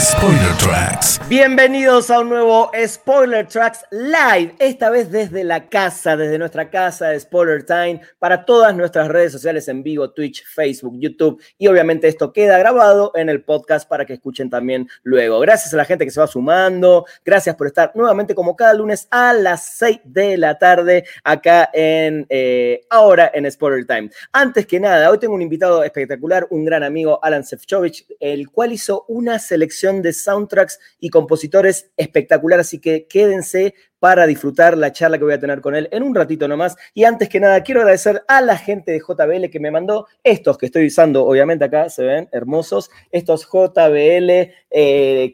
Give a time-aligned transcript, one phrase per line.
[0.00, 1.20] Spoiler Tracks.
[1.28, 7.08] Bienvenidos a un nuevo Spoiler Tracks Live, esta vez desde la casa, desde nuestra casa
[7.08, 12.08] de Spoiler Time, para todas nuestras redes sociales en vivo, Twitch, Facebook, YouTube, y obviamente
[12.08, 15.38] esto queda grabado en el podcast para que escuchen también luego.
[15.40, 19.06] Gracias a la gente que se va sumando, gracias por estar nuevamente como cada lunes
[19.10, 24.10] a las 6 de la tarde acá en eh, ahora en Spoiler Time.
[24.32, 28.72] Antes que nada, hoy tengo un invitado espectacular, un gran amigo, Alan Sefcovic, el cual
[28.72, 35.16] hizo una selección de soundtracks y compositores espectacular, así que quédense para disfrutar la charla
[35.16, 36.74] que voy a tener con él en un ratito nomás.
[36.92, 40.58] Y antes que nada, quiero agradecer a la gente de JBL que me mandó estos
[40.58, 44.50] que estoy usando, obviamente acá se ven hermosos, estos JBL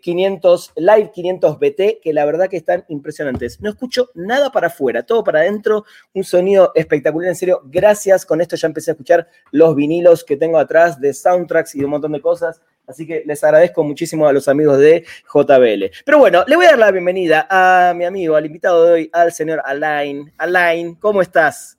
[0.03, 3.59] 500 eh, Live 500 BT, que la verdad que están impresionantes.
[3.63, 7.63] No escucho nada para afuera, todo para adentro, un sonido espectacular, en serio.
[7.65, 11.79] Gracias, con esto ya empecé a escuchar los vinilos que tengo atrás de soundtracks y
[11.79, 12.61] de un montón de cosas.
[12.89, 15.91] Así que les agradezco muchísimo a los amigos de JBL.
[16.05, 19.11] Pero bueno, le voy a dar la bienvenida a mi amigo, al invitado de hoy,
[19.13, 20.33] al señor Alain.
[20.39, 21.77] Alain, ¿cómo estás?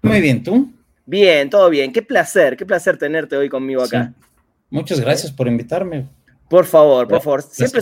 [0.00, 0.72] Muy bien, ¿tú?
[1.04, 1.92] Bien, todo bien.
[1.92, 4.12] Qué placer, qué placer tenerte hoy conmigo acá.
[4.70, 6.06] Muchas gracias por invitarme.
[6.52, 7.42] Por favor, por favor.
[7.42, 7.80] Siempre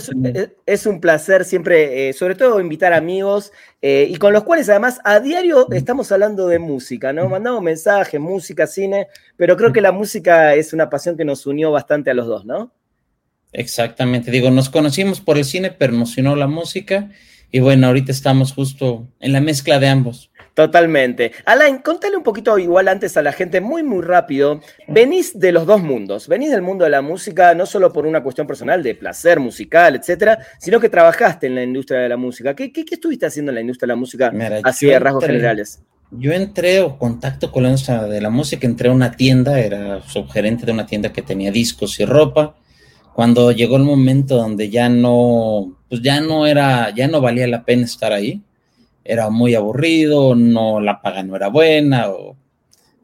[0.65, 5.01] es, un placer, siempre, eh, sobre todo invitar amigos eh, y con los cuales además
[5.03, 7.27] a diario estamos hablando de música, ¿no?
[7.27, 11.69] Mandamos mensajes, música, cine, pero creo que la música es una pasión que nos unió
[11.69, 12.71] bastante a los dos, ¿no?
[13.51, 17.09] Exactamente, digo, nos conocimos por el cine, pero nos unió la música
[17.51, 20.30] y bueno, ahorita estamos justo en la mezcla de ambos.
[20.61, 21.31] Totalmente.
[21.45, 24.61] Alain, contale un poquito igual antes a la gente, muy, muy rápido.
[24.87, 26.27] Venís de los dos mundos.
[26.27, 29.95] Venís del mundo de la música, no solo por una cuestión personal de placer musical,
[29.95, 32.53] etcétera, sino que trabajaste en la industria de la música.
[32.53, 34.31] ¿Qué, qué, estuviste haciendo en la industria de la música
[34.63, 35.81] así de rasgos generales?
[36.11, 40.03] Yo entré o contacto con la industria de la música, entré a una tienda, era
[40.03, 42.55] subgerente de una tienda que tenía discos y ropa.
[43.15, 47.65] Cuando llegó el momento donde ya no, pues ya no era, ya no valía la
[47.65, 48.43] pena estar ahí
[49.03, 52.37] era muy aburrido, no la paga no era buena, o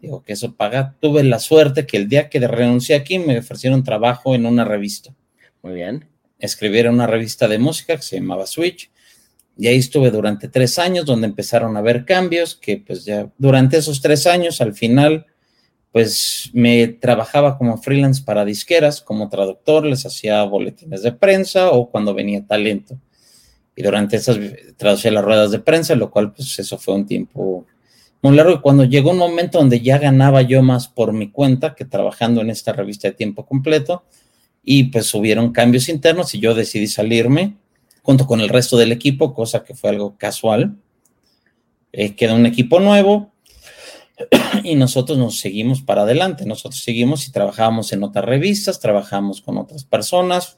[0.02, 0.96] digo que eso paga.
[1.00, 5.14] Tuve la suerte que el día que renuncié aquí me ofrecieron trabajo en una revista.
[5.62, 6.06] Muy bien.
[6.40, 8.92] Escribí en una revista de música que se llamaba Switch.
[9.58, 13.78] Y ahí estuve durante tres años donde empezaron a haber cambios que pues ya durante
[13.78, 15.26] esos tres años al final
[15.92, 21.90] pues me trabajaba como freelance para disqueras, como traductor, les hacía boletines de prensa o
[21.90, 23.00] cuando venía talento
[23.78, 24.40] y durante esas
[24.76, 27.68] traducía las ruedas de prensa, lo cual pues eso fue un tiempo
[28.24, 31.76] muy largo y cuando llegó un momento donde ya ganaba yo más por mi cuenta
[31.76, 34.04] que trabajando en esta revista de tiempo completo
[34.64, 37.56] y pues hubieron cambios internos y yo decidí salirme
[38.02, 40.76] junto con el resto del equipo, cosa que fue algo casual.
[41.92, 43.32] Eh, quedó un equipo nuevo
[44.64, 49.60] y nosotros nos seguimos para adelante, nosotros seguimos y trabajamos en otras revistas, trabajamos con
[49.60, 50.58] otras personas,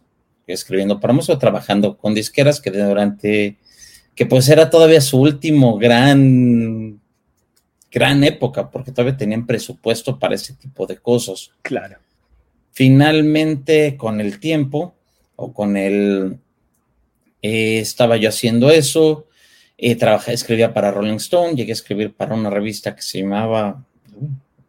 [0.54, 3.58] escribiendo para música, trabajando con disqueras que durante,
[4.16, 7.00] que pues era todavía su último gran,
[7.92, 11.52] gran época, porque todavía tenían presupuesto para ese tipo de cosas.
[11.62, 11.98] Claro.
[12.72, 14.96] Finalmente, con el tiempo,
[15.36, 16.38] o con el,
[17.42, 19.28] eh, estaba yo haciendo eso,
[19.78, 23.86] eh, trabajé, escribía para Rolling Stone, llegué a escribir para una revista que se llamaba,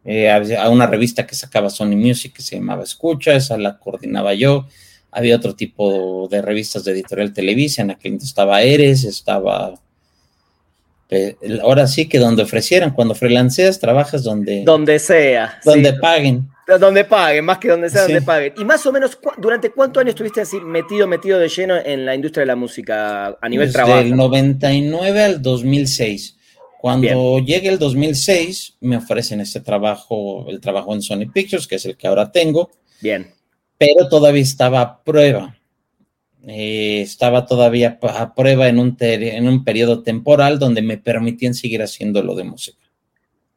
[0.05, 4.33] eh, a una revista que sacaba Sony Music que se llamaba Escucha, esa la coordinaba
[4.33, 4.67] yo,
[5.11, 9.73] había otro tipo de revistas de editorial Televisa, en aquel estaba Eres, estaba...
[11.09, 14.63] Eh, ahora sí que donde ofrecieran, cuando freelanceas, trabajas donde...
[14.63, 15.59] Donde sea.
[15.65, 16.47] Donde paguen.
[16.79, 18.53] Donde paguen, más que donde sea, donde paguen.
[18.57, 22.15] Y más o menos, ¿durante cuántos años estuviste así metido, metido de lleno en la
[22.15, 23.97] industria de la música a nivel trabajo?
[23.97, 26.37] Del 99 al 2006.
[26.79, 31.85] Cuando llegue el 2006, me ofrecen este trabajo, el trabajo en Sony Pictures, que es
[31.85, 32.71] el que ahora tengo.
[33.01, 33.33] Bien
[33.81, 35.57] pero todavía estaba a prueba.
[36.47, 41.81] Eh, estaba todavía a prueba en un, en un periodo temporal donde me permitían seguir
[41.81, 42.77] haciendo lo de música.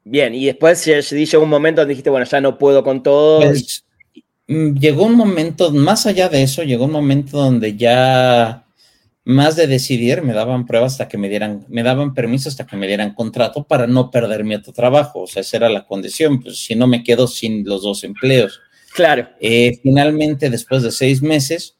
[0.02, 3.40] Bien, y después llegó un momento donde dijiste, bueno, ya no puedo con todo.
[3.40, 3.84] Pues,
[4.48, 8.64] mm, llegó un momento, más allá de eso, llegó un momento donde ya
[9.24, 12.76] más de decidir, me daban pruebas hasta que me dieran, me daban permiso hasta que
[12.76, 15.22] me dieran contrato para no perder mi otro trabajo.
[15.22, 18.60] O sea, esa era la condición, pues si no me quedo sin los dos empleos.
[18.94, 19.28] Claro.
[19.40, 21.76] Eh, finalmente, después de seis meses,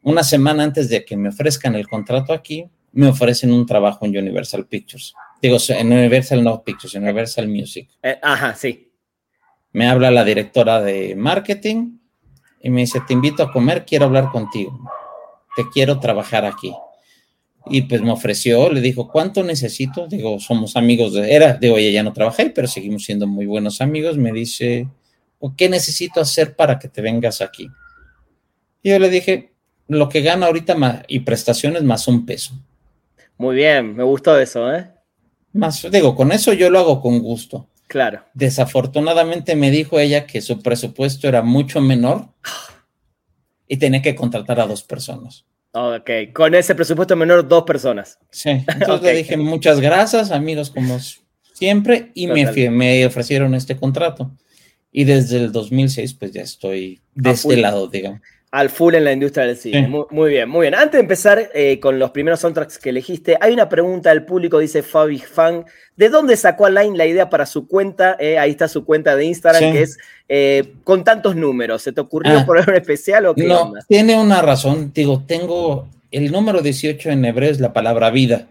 [0.00, 4.16] una semana antes de que me ofrezcan el contrato aquí, me ofrecen un trabajo en
[4.16, 5.12] Universal Pictures.
[5.40, 7.88] Digo, en Universal no Pictures, Universal Music.
[8.00, 8.92] Eh, ajá, sí.
[9.72, 11.98] Me habla la directora de marketing
[12.60, 14.78] y me dice, te invito a comer, quiero hablar contigo.
[15.56, 16.72] Te quiero trabajar aquí.
[17.66, 20.06] Y pues me ofreció, le dijo, ¿cuánto necesito?
[20.06, 23.80] Digo, somos amigos de, era, digo, ella ya no trabajé, pero seguimos siendo muy buenos
[23.80, 24.16] amigos.
[24.16, 24.86] Me dice,
[25.56, 27.68] ¿qué necesito hacer para que te vengas aquí?
[28.82, 29.52] Y yo le dije,
[29.88, 32.54] lo que gana ahorita y prestaciones más un peso.
[33.36, 34.90] Muy bien, me gustó eso, ¿eh?
[35.52, 37.68] Más, digo, con eso yo lo hago con gusto.
[37.88, 38.24] Claro.
[38.32, 42.28] Desafortunadamente me dijo ella que su presupuesto era mucho menor
[43.68, 45.44] y tenía que contratar a dos personas.
[45.72, 48.18] Ok, con ese presupuesto menor, dos personas.
[48.30, 50.98] Sí, entonces le dije muchas gracias, amigos, como
[51.52, 54.30] siempre, y me, me, ofrecieron este contrato.
[54.92, 58.20] Y desde el 2006, pues ya estoy de este lado, digamos
[58.52, 59.88] al full en la industria del cine.
[60.10, 60.74] Muy, bien, muy bien.
[60.74, 64.58] Antes de empezar eh, con los primeros soundtracks que elegiste, hay una pregunta del público,
[64.58, 65.64] dice Fabi Fan.
[65.96, 68.14] ¿De dónde sacó Alain la idea para su cuenta?
[68.20, 69.96] Eh, ahí está su cuenta de Instagram, que es
[70.28, 71.80] eh, con tantos números.
[71.80, 72.46] ¿Se te ocurrió ah.
[72.46, 73.44] poner un especial o qué?
[73.44, 74.92] No, tiene una razón.
[74.94, 78.48] Digo, tengo el número 18 en hebreo es la palabra vida.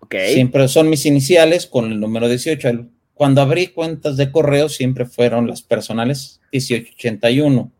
[0.00, 0.32] Okay.
[0.32, 2.86] Siempre son mis iniciales con el número 18.
[3.22, 7.70] Cuando abrí cuentas de correo, siempre fueron las personales 1881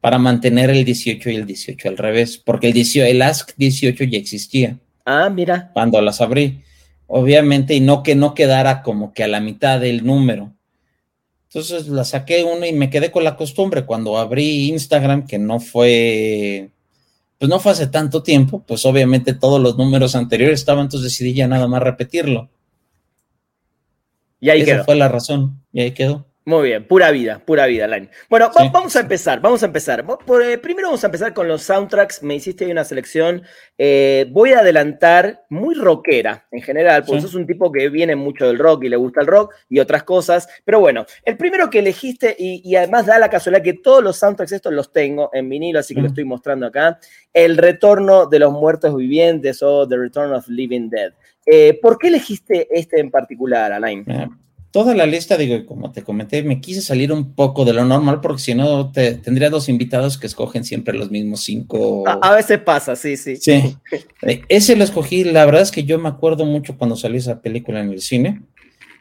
[0.00, 4.04] para mantener el 18 y el 18 al revés, porque el, 18, el ASC 18
[4.04, 4.78] ya existía.
[5.04, 5.72] Ah, mira.
[5.72, 6.62] Cuando las abrí.
[7.08, 10.52] Obviamente, y no que no quedara como que a la mitad del número.
[11.48, 13.84] Entonces la saqué uno y me quedé con la costumbre.
[13.84, 16.70] Cuando abrí Instagram, que no fue,
[17.38, 21.34] pues no fue hace tanto tiempo, pues obviamente todos los números anteriores estaban, entonces decidí
[21.34, 22.50] ya nada más repetirlo.
[24.44, 26.26] Y ahí Esa fue la razón, y ahí quedó.
[26.46, 28.10] Muy bien, pura vida, pura vida, Line.
[28.28, 30.04] Bueno, vamos a empezar, vamos a empezar.
[30.42, 32.22] Eh, primero vamos a empezar con los soundtracks.
[32.22, 33.42] Me hiciste una selección.
[33.78, 38.46] Eh, voy a adelantar muy rockera en general, porque sos un tipo que viene mucho
[38.46, 40.46] del rock y le gusta el rock y otras cosas.
[40.66, 44.52] Pero bueno, el primero que elegiste, y, además da la casualidad que todos los soundtracks
[44.52, 46.98] estos los tengo en vinilo, así que lo estoy mostrando acá.
[47.32, 51.14] El retorno de los muertos vivientes o The Return of Living Dead.
[51.46, 54.04] Eh, ¿Por qué elegiste este en particular, Alain?
[54.74, 58.20] Toda la lista, digo, como te comenté, me quise salir un poco de lo normal
[58.20, 62.02] porque si no te, tendría dos invitados que escogen siempre los mismos cinco.
[62.08, 63.36] A, veces pasa, sí, sí.
[63.36, 63.76] Sí.
[64.22, 67.40] Eh, ese lo escogí, la verdad es que yo me acuerdo mucho cuando salió esa
[67.40, 68.42] película en el cine.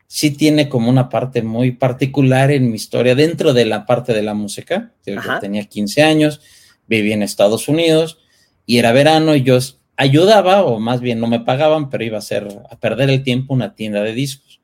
[0.05, 4.21] Sí tiene como una parte muy particular en mi historia dentro de la parte de
[4.21, 4.91] la música.
[5.07, 6.41] Yo tenía 15 años,
[6.85, 8.19] viví en Estados Unidos
[8.67, 9.57] y era verano y yo
[9.97, 13.55] ayudaba, o más bien no me pagaban, pero iba a hacer, a perder el tiempo
[13.55, 14.61] una tienda de discos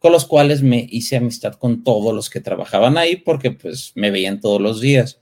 [0.00, 4.10] con los cuales me hice amistad con todos los que trabajaban ahí porque pues me
[4.10, 5.20] veían todos los días.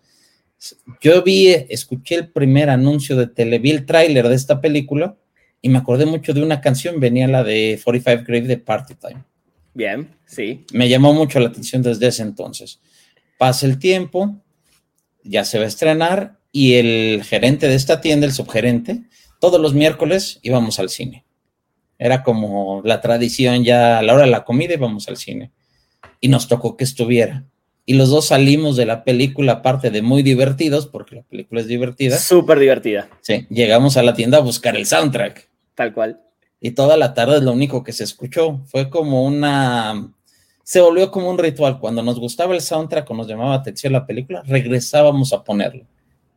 [1.00, 5.16] Yo vi, escuché el primer anuncio de tele, vi el tráiler de esta película
[5.60, 9.24] y me acordé mucho de una canción, venía la de 45 Grave de Party Time.
[9.74, 10.64] Bien, sí.
[10.72, 12.80] Me llamó mucho la atención desde ese entonces.
[13.36, 14.40] Pasa el tiempo,
[15.24, 19.02] ya se va a estrenar y el gerente de esta tienda, el subgerente,
[19.40, 21.24] todos los miércoles íbamos al cine.
[21.98, 25.50] Era como la tradición ya a la hora de la comida íbamos al cine.
[26.20, 27.44] Y nos tocó que estuviera.
[27.84, 31.66] Y los dos salimos de la película, aparte de muy divertidos, porque la película es
[31.66, 32.18] divertida.
[32.18, 33.08] Súper divertida.
[33.22, 35.48] Sí, llegamos a la tienda a buscar el soundtrack.
[35.74, 36.20] Tal cual.
[36.60, 38.60] Y toda la tarde es lo único que se escuchó.
[38.66, 40.12] Fue como una...
[40.62, 41.80] Se volvió como un ritual.
[41.80, 45.86] Cuando nos gustaba el soundtrack o nos llamaba atención la película, regresábamos a ponerlo.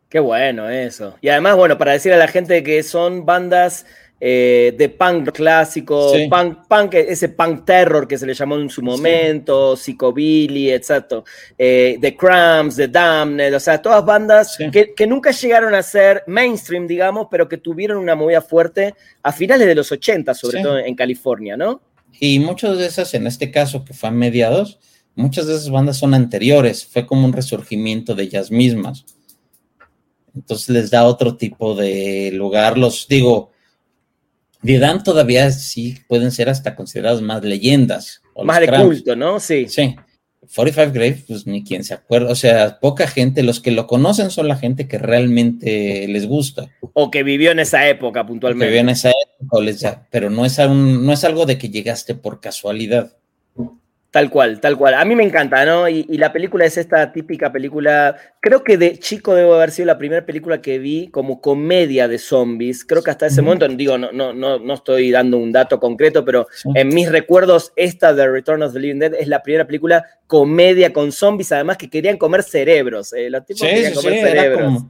[0.08, 1.16] Qué bueno eso.
[1.22, 3.86] Y además, bueno, para decir a la gente que son bandas
[4.24, 8.84] eh, de punk clásico, punk, punk, ese punk terror que se le llamó en su
[8.84, 11.26] momento, Psychobilly, exacto,
[11.58, 16.86] eh, The Cramps, The Damned, o sea, todas bandas que, nunca llegaron a ser mainstream,
[16.86, 20.94] digamos, pero que tuvieron una movida fuerte a finales de los 80, sobre todo en
[20.94, 21.82] California, ¿no?
[22.20, 24.80] Y muchas de esas, en este caso, que fue a mediados,
[25.16, 29.04] muchas de esas bandas son anteriores, fue como un resurgimiento de ellas mismas.
[30.36, 33.51] Entonces les da otro tipo de lugar, los digo,
[34.62, 38.22] Dan todavía sí pueden ser hasta considerados más leyendas.
[38.44, 39.40] Más de culto, ¿no?
[39.40, 39.68] Sí.
[39.68, 39.96] Sí.
[40.54, 42.32] 45 Grave, pues ni quien se acuerda.
[42.32, 46.70] O sea, poca gente, los que lo conocen son la gente que realmente les gusta.
[46.94, 48.66] O que vivió en esa época puntualmente.
[48.66, 53.14] vivió en esa época, pero no es, no es algo de que llegaste por casualidad.
[54.12, 54.96] Tal cual, tal cual.
[54.96, 55.88] A mí me encanta, ¿no?
[55.88, 59.98] Y, la película es esta típica película, creo que de chico debo haber sido la
[59.98, 62.84] primera película que vi como comedia de zombies.
[62.84, 66.26] Creo que hasta ese momento, digo, no, no, no, no estoy dando un dato concreto,
[66.26, 70.06] pero en mis recuerdos, esta de Return of the Living Dead es la primera película
[70.28, 73.14] comedia con zombies, además que querían comer cerebros.
[73.14, 74.84] Eh, los tipos querían comer cerebros.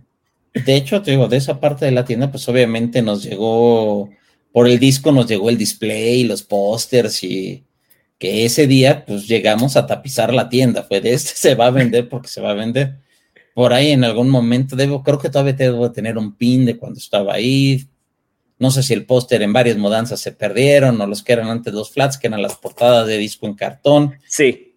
[0.53, 4.09] De hecho, te digo, de esa parte de la tienda, pues obviamente nos llegó
[4.51, 7.63] por el disco nos llegó el display, los pósters y
[8.21, 11.71] que ese día pues llegamos a tapizar la tienda, fue de este se va a
[11.71, 12.99] vender porque se va a vender.
[13.55, 16.99] Por ahí en algún momento debo, creo que todavía debo tener un pin de cuando
[16.99, 17.87] estaba ahí.
[18.59, 21.73] No sé si el póster en varias mudanzas se perdieron o los que eran antes
[21.73, 24.13] los flats, que eran las portadas de disco en cartón.
[24.27, 24.67] Sí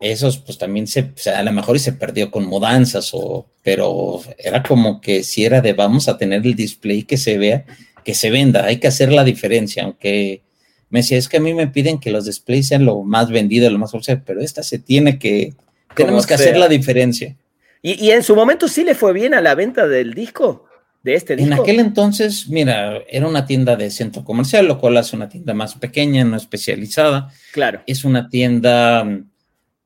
[0.00, 4.62] esos pues también se, a lo mejor y se perdió con mudanzas o, pero era
[4.62, 7.66] como que si era de vamos a tener el display que se vea,
[8.02, 10.42] que se venda, hay que hacer la diferencia, aunque
[10.90, 13.70] me decía, es que a mí me piden que los displays sean lo más vendido,
[13.70, 15.54] lo más fuerte, pero esta se tiene que,
[15.94, 17.36] tenemos que hacer la diferencia.
[17.82, 20.66] ¿Y, ¿Y, en su momento sí le fue bien a la venta del disco?
[21.02, 21.54] De este disco.
[21.54, 25.54] En aquel entonces, mira, era una tienda de centro comercial, lo cual hace una tienda
[25.54, 27.32] más pequeña, no especializada.
[27.52, 27.82] Claro.
[27.86, 29.06] Es una tienda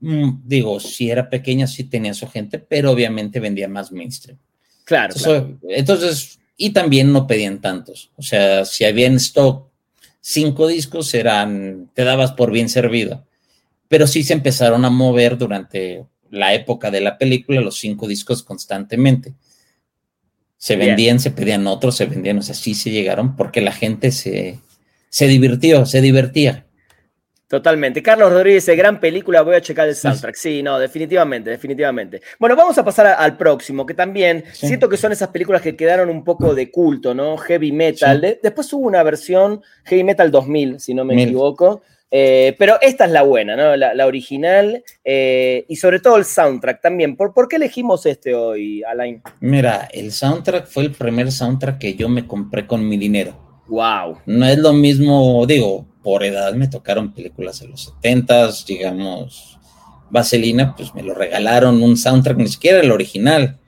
[0.07, 4.39] Mm, digo, si era pequeña, sí tenía su gente, pero obviamente vendía más mainstream.
[4.85, 5.15] Claro
[5.63, 8.11] entonces, y también no pedían tantos.
[8.17, 9.71] O sea, si había en stock
[10.27, 13.27] cinco discos, eran, te dabas por bien servido.
[13.89, 18.43] Pero sí se empezaron a mover durante la época de la película los cinco discos
[18.43, 19.35] constantemente.
[20.57, 24.13] Se vendían, se pedían otros, se vendían, o sea, sí se llegaron porque la gente
[24.13, 24.59] se,
[25.11, 26.67] se divirtió, se divertía.
[27.55, 28.03] Totalmente.
[28.03, 30.35] Carlos Rodríguez, gran película, voy a checar el soundtrack.
[30.35, 32.21] Sí, no, definitivamente, definitivamente.
[32.37, 36.09] Bueno, vamos a pasar al próximo, que también siento que son esas películas que quedaron
[36.09, 37.37] un poco de culto, ¿no?
[37.37, 38.21] Heavy Metal.
[38.43, 41.83] después hubo una versión, Heavy Metal 2000, si no me equivoco.
[42.11, 43.77] Eh, pero esta es la buena, ¿no?
[43.77, 47.15] La, original eh, y sobre todo el soundtrack también.
[47.17, 49.23] ¿Por, ¿Por, qué elegimos este hoy, Alain?
[49.39, 53.44] Mira, el soundtrack fue el primer soundtrack que yo me compré con mi dinero.
[53.69, 54.19] Wow.
[54.27, 59.59] No es lo mismo, digo, por edad me tocaron películas de los 70 digamos,
[60.11, 63.59] Vaselina, pues me lo regalaron un soundtrack, ni siquiera el original,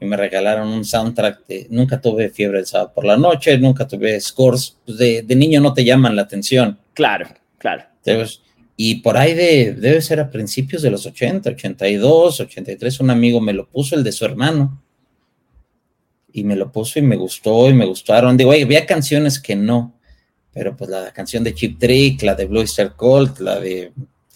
[0.00, 3.86] y me regalaron un soundtrack de, nunca tuve fiebre el sábado por la noche, nunca
[3.86, 6.78] tuve scores, pues de, niño no te llaman la atención.
[6.92, 7.84] Claro, claro.
[8.76, 13.40] y por ahí de, debe ser a principios de los 80, 82, 83, un amigo
[13.40, 14.82] me lo puso, el de su hermano,
[16.36, 18.36] y me lo puso y me gustó y me gustaron.
[18.36, 19.94] Digo, había canciones que no,
[20.52, 23.92] pero pues la canción de Chip Trick, la de Blue Star Colt, la de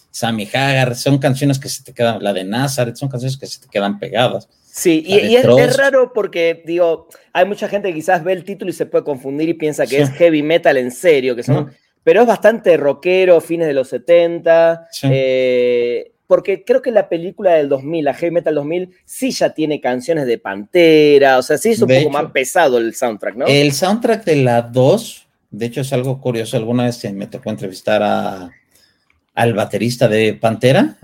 [0.09, 3.61] Sammy Hagar, son canciones que se te quedan, la de Nazareth, son canciones que se
[3.61, 4.49] te quedan pegadas.
[4.63, 8.73] Sí, y, es, raro porque, digo, hay mucha gente que quizás ve el título y
[8.73, 11.71] se puede confundir y piensa que es heavy metal en serio, que son,
[12.03, 17.67] pero es bastante rockero, fines de los 70, eh, porque creo que la película del
[17.67, 21.81] 2000, la Heavy Metal 2000, sí ya tiene canciones de Pantera, o sea, sí es
[21.81, 23.47] un poco más pesado el soundtrack, ¿no?
[23.47, 26.55] El soundtrack de la 2 de hecho, es algo curioso.
[26.55, 28.49] Alguna vez me tocó entrevistar a,
[29.35, 30.97] al baterista de Pantera.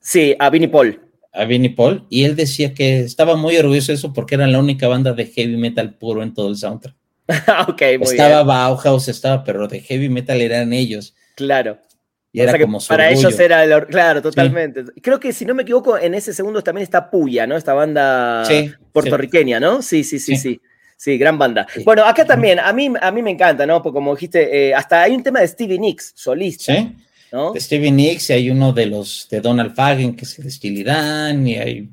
[0.00, 1.00] Sí, a Vinnie Paul.
[1.32, 2.04] A Vinnie Paul.
[2.10, 5.26] Y él decía que estaba muy orgulloso de eso porque era la única banda de
[5.26, 6.96] heavy metal puro en todo el soundtrack.
[7.68, 11.14] ok, muy estaba Bauhaus, estaba, pero de heavy metal eran ellos.
[11.36, 11.78] Claro.
[12.34, 14.82] Y era como Para ellos era el, claro, totalmente.
[15.00, 17.56] Creo que si no me equivoco, en ese segundo también está Puya, ¿no?
[17.56, 18.42] Esta banda
[18.90, 19.82] puertorriqueña, ¿no?
[19.82, 20.36] sí, sí, sí.
[20.36, 20.60] sí.
[20.96, 21.66] Sí, gran banda.
[21.84, 23.82] Bueno, acá también, a mí, a mí me encanta, ¿no?
[23.82, 26.72] Porque como dijiste, eh, hasta hay un tema de Stevie Nicks, solista.
[26.72, 26.96] Sí.
[27.32, 27.52] ¿no?
[27.52, 30.82] De Stevie Nicks y hay uno de los de Donald Fagen, que es de Steely
[30.82, 31.88] Dan, y hay,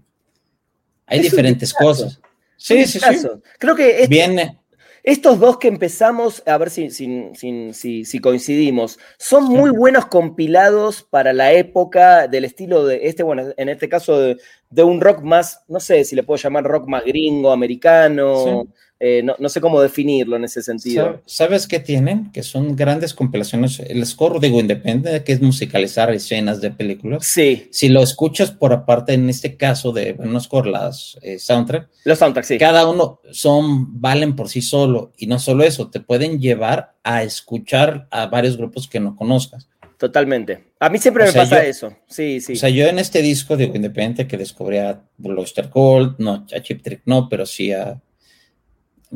[1.06, 2.20] hay diferentes cosas.
[2.58, 3.28] Sí, sí, sí.
[3.58, 4.56] Creo que este,
[5.04, 7.34] estos dos que empezamos, a ver si, si,
[7.74, 13.70] si, coincidimos, son muy buenos compilados para la época del estilo de este, bueno, en
[13.70, 14.38] este caso de,
[14.70, 18.68] de un rock más, no sé si le puedo llamar rock más gringo, americano.
[19.04, 21.24] Eh, no, sé cómo definirlo en ese sentido.
[21.26, 22.32] ¿Sabes qué tienen?
[22.32, 23.80] Que son grandes compilaciones.
[23.80, 27.26] El score, digo, independiente de que es musicalizar escenas de películas.
[27.26, 27.68] Sí.
[27.72, 31.90] Si lo escuchas por aparte, en este caso de bueno, score, las eh, soundtrack.
[32.04, 32.58] Los soundtracks, sí.
[32.60, 35.14] Cada uno son, valen por sí solo.
[35.18, 39.68] Y no solo eso, te pueden llevar a escuchar a varios grupos que no conozcas.
[39.98, 40.74] Totalmente.
[40.80, 41.92] A mí siempre me pasa eso.
[42.08, 42.54] Sí, sí.
[42.54, 46.62] O sea, yo en este disco, digo, independiente que descubrí a Bluster Gold, no, a
[46.62, 48.00] Chip Trick no, pero sí a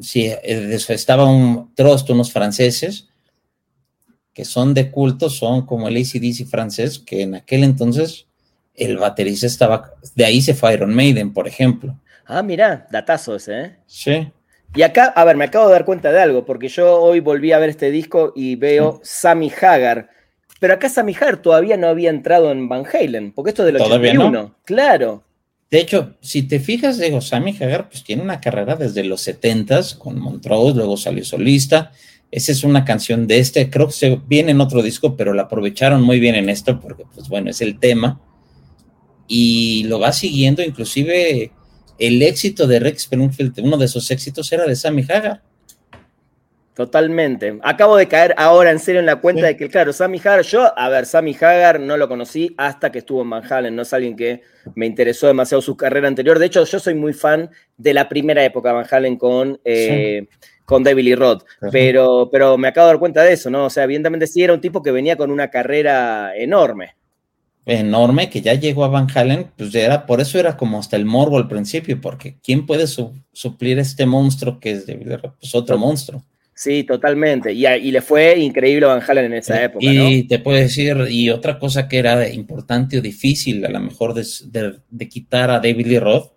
[0.01, 3.07] sí, eh, estaba un trost, unos franceses,
[4.33, 8.27] que son de culto, son como el ACDC francés, que en aquel entonces
[8.73, 11.97] el baterista estaba, de ahí se fue Iron Maiden, por ejemplo.
[12.25, 13.75] Ah, mira, datazo ese, ¿eh?
[13.85, 14.31] Sí.
[14.75, 17.53] Y acá, a ver, me acabo de dar cuenta de algo, porque yo hoy volví
[17.53, 20.09] a ver este disco y veo Sammy Hagar.
[20.59, 23.81] Pero acá Sammy Hagar todavía no había entrado en Van Halen, porque esto es del
[23.81, 24.31] 81.
[24.31, 24.55] No?
[24.65, 25.23] Claro.
[25.75, 29.81] De hecho, si te fijas, digo, Sammy Hagar pues tiene una carrera desde los 70
[29.99, 31.91] con Montrose, luego salió solista.
[32.31, 35.41] Esa es una canción de este, creo que se viene en otro disco, pero la
[35.41, 38.21] aprovecharon muy bien en esto porque, pues bueno, es el tema.
[39.27, 41.51] Y lo va siguiendo, inclusive
[41.99, 45.43] el éxito de Rex Springfield, uno de sus éxitos era de Sammy Hagar.
[46.75, 47.57] Totalmente.
[47.63, 50.77] Acabo de caer ahora en serio en la cuenta de que, claro, Sammy Hagar, yo,
[50.77, 53.93] a ver, Sammy Hagar no lo conocí hasta que estuvo en Van Halen, no es
[53.93, 54.41] alguien que
[54.75, 56.37] me interesó demasiado su carrera anterior.
[56.37, 60.27] De hecho, yo soy muy fan de la primera época de Van Halen con, eh,
[60.65, 63.67] con David Lee Roth, pero, pero me acabo de dar cuenta de eso, ¿no?
[63.67, 66.95] O sea, evidentemente sí era un tipo que venía con una carrera enorme.
[67.65, 71.05] Enorme, que ya llegó a Van Halen, pues era, por eso era como hasta el
[71.05, 75.35] morbo al principio, porque ¿quién puede suplir este monstruo que es David Lee Roth?
[75.39, 76.21] Pues otro monstruo.
[76.57, 77.51] Sí, totalmente.
[77.51, 79.85] Y, le fue increíble Van Halen en esa época.
[79.85, 84.13] Y te puedo decir, y otra cosa que era importante o difícil a lo mejor
[84.13, 86.31] de, quitar a David Lee Roth,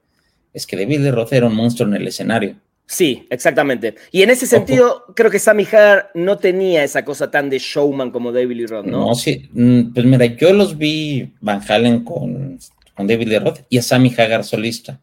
[0.52, 2.56] es que David Lee Roth era un monstruo en el escenario.
[2.84, 3.94] Sí, exactamente.
[4.10, 8.10] Y en ese sentido, creo que Sammy Hagar no tenía esa cosa tan de showman
[8.10, 9.06] como David Lee Roth, ¿no?
[9.06, 9.48] No, sí.
[9.52, 12.58] Mm, pues mira, yo los vi Van Halen con,
[12.94, 15.00] con David Lee Roth y a Sammy Hagar solista.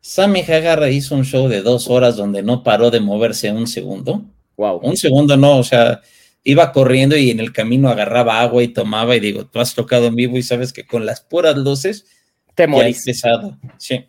[0.00, 4.24] Sammy Hagar hizo un show de dos horas donde no paró de moverse un segundo.
[4.56, 4.80] Wow.
[4.82, 6.00] Un segundo no, o sea,
[6.44, 10.06] iba corriendo y en el camino agarraba agua y tomaba y digo, tú has tocado
[10.06, 12.06] en vivo y sabes que con las puras luces
[12.54, 13.04] te morís.
[13.04, 13.58] pesado.
[13.76, 14.06] Sí.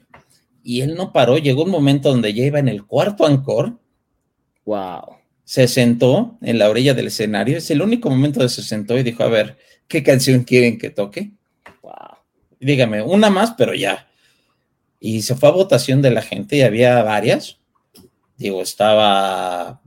[0.63, 3.74] Y él no paró, llegó un momento donde ya iba en el cuarto encore.
[4.65, 5.17] Wow.
[5.43, 9.03] Se sentó en la orilla del escenario, es el único momento donde se sentó y
[9.03, 11.31] dijo, a ver, ¿qué canción quieren que toque?
[11.81, 11.93] Wow.
[12.60, 14.08] Dígame, una más, pero ya
[15.00, 17.60] y se fue a votación de la gente y había varias.
[18.38, 19.82] Digo, estaba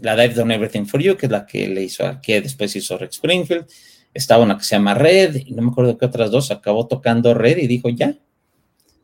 [0.00, 2.98] la Dive Done Everything for You, que es la que le hizo, que después hizo
[2.98, 3.66] Rex Springfield.
[4.12, 6.50] Estaba una que se llama Red, y no me acuerdo qué otras dos.
[6.50, 8.16] Acabó tocando Red y dijo ya.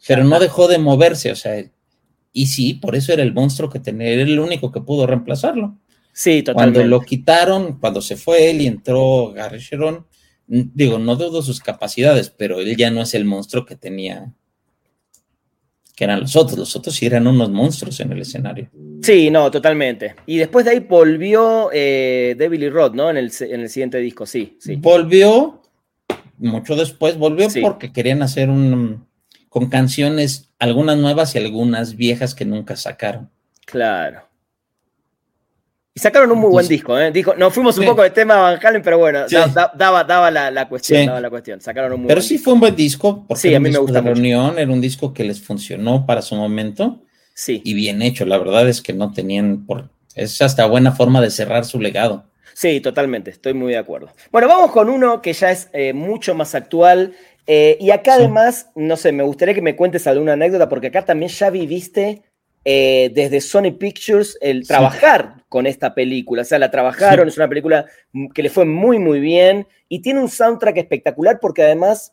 [0.06, 1.62] Pero no dejó de moverse, o sea,
[2.32, 5.78] y sí, por eso era el monstruo que tenía, era el único que pudo reemplazarlo.
[6.12, 6.80] Sí, totalmente.
[6.80, 10.06] Cuando lo quitaron, cuando se fue él y entró Gary Sharon,
[10.46, 14.32] digo, no dudo sus capacidades, pero él ya no es el monstruo que tenía
[16.00, 16.58] que eran los otros.
[16.58, 18.70] Los otros sí eran unos monstruos en el escenario.
[19.02, 20.14] Sí, no, totalmente.
[20.24, 23.10] Y después de ahí volvió eh, Devil y Rod, ¿no?
[23.10, 24.76] En el, en el, siguiente disco, sí, sí.
[24.76, 25.60] Volvió,
[26.38, 29.06] mucho después, volvió porque querían hacer un.
[29.50, 33.28] con canciones, algunas nuevas y algunas viejas que nunca sacaron.
[33.66, 34.22] Claro.
[35.92, 37.10] Y sacaron un muy buen disco, ¿eh?
[37.10, 39.26] Dijo, nos fuimos un poco de tema Van Halen, pero bueno,
[39.74, 41.60] daba, daba la, cuestión, daba la cuestión.
[41.60, 44.00] Sacaron un muy pero sí fue un buen disco, porque sí, a mí me gusta
[44.00, 47.02] la reunión era un disco que les funcionó para su momento.
[47.34, 47.60] Sí.
[47.64, 51.30] Y bien hecho, la verdad es que no tenían por es hasta buena forma de
[51.30, 52.24] cerrar su legado.
[52.54, 54.10] Sí, totalmente, estoy muy de acuerdo.
[54.30, 57.14] Bueno, vamos con uno que ya es eh, mucho más actual.
[57.46, 61.04] Eh, y acá además, no sé, me gustaría que me cuentes alguna anécdota, porque acá
[61.04, 62.22] también ya viviste
[62.64, 66.42] eh, desde Sony Pictures el trabajar con esta película.
[66.42, 67.86] O sea, la trabajaron, es una película
[68.34, 72.12] que le fue muy, muy bien y tiene un soundtrack espectacular porque además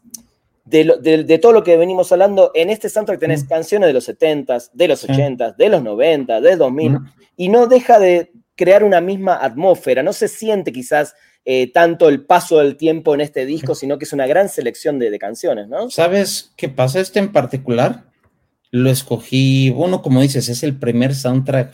[0.63, 3.47] de, todo lo que venimos hablando, en este soundtrack tenés mm.
[3.47, 7.13] canciones de los 70s, de los 80s, de los 90, de 2000 mm.
[7.37, 10.01] y no deja de crear una misma atmósfera.
[10.01, 11.13] No se siente quizás
[11.45, 14.97] eh, tanto el paso del tiempo en este disco, sino que es una gran selección
[14.97, 15.89] de, de canciones, ¿no?
[15.89, 16.99] ¿Sabes qué pasa?
[16.99, 18.06] Este en particular
[18.71, 21.73] lo escogí, bueno, como dices, es el primer soundtrack,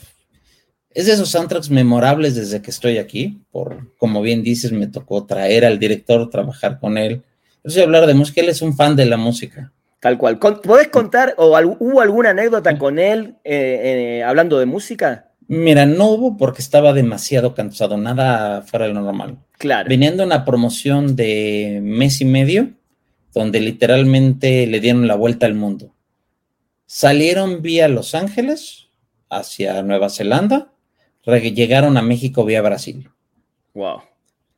[0.92, 5.26] es de esos soundtracks memorables desde que estoy aquí, por, como bien dices, me tocó
[5.26, 7.24] traer al director, trabajar con él.
[7.64, 9.72] Yo sé hablar de música, él es un fan de la música.
[10.00, 10.38] Tal cual.
[10.38, 15.32] ¿Podés contar o hubo alguna anécdota con él eh, eh, hablando de música?
[15.48, 19.38] Mira, no hubo porque estaba demasiado cansado, nada fuera de lo normal.
[19.58, 19.90] Claro.
[19.90, 22.70] Viniendo una promoción de mes y medio,
[23.34, 25.93] donde literalmente le dieron la vuelta al mundo.
[26.86, 28.89] Salieron vía Los Ángeles
[29.30, 30.74] hacia Nueva Zelanda,
[31.26, 33.10] llegaron a México vía Brasil.
[33.74, 34.02] Wow.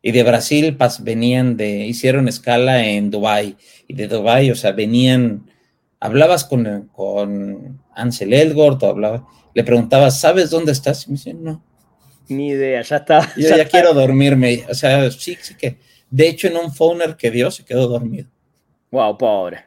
[0.02, 3.58] Y de Brasil venían de, hicieron escala en Dubai
[3.88, 5.50] y de Dubai, o sea, venían,
[6.00, 11.08] hablabas con, con Ansel Elgort o hablaba, le preguntabas, ¿sabes dónde estás?
[11.08, 11.64] Y me dice, no.
[12.28, 13.34] Ni idea, ya está.
[13.38, 14.66] Yo ya, quiero dormirme.
[14.68, 15.78] O sea, sí, sí que.
[16.10, 18.28] De hecho, en un phoner que dio, se quedó dormido.
[18.90, 19.66] Wow, pobre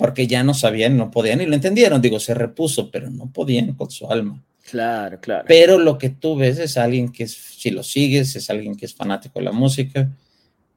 [0.00, 2.00] porque ya no sabían, no podían y lo entendieron.
[2.00, 4.42] Digo, se repuso, pero no podían con su alma.
[4.70, 5.44] Claro, claro.
[5.46, 8.94] Pero lo que tú ves es alguien que, si lo sigues, es alguien que es
[8.94, 10.08] fanático de la música.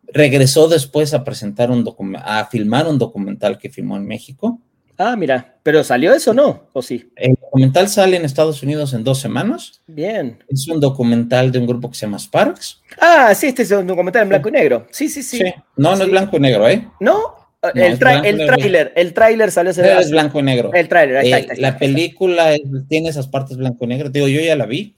[0.08, 1.86] Regresó después a presentar un
[2.18, 4.60] a filmar un documental que filmó en México.
[4.98, 6.64] Ah, mira, pero ¿salió eso no?
[6.74, 7.10] ¿O sí?
[7.16, 9.82] El documental sale en Estados Unidos en dos semanas.
[9.88, 10.38] Bien.
[10.50, 12.82] Es un documental de un grupo que se llama Sparks.
[13.00, 14.86] Ah, sí, este es un documental en blanco y negro.
[14.92, 15.42] Sí, sí, sí.
[15.78, 16.86] No, no es blanco y negro, ¿eh?
[17.00, 17.43] ¿No?
[17.74, 20.72] El, tráiler, el tráiler salió ese Es blanco y negro.
[20.74, 22.56] El tráiler, ahí, eh, La película
[22.90, 24.10] tiene esas partes blanco y negro.
[24.10, 24.96] Digo, yo ya la vi.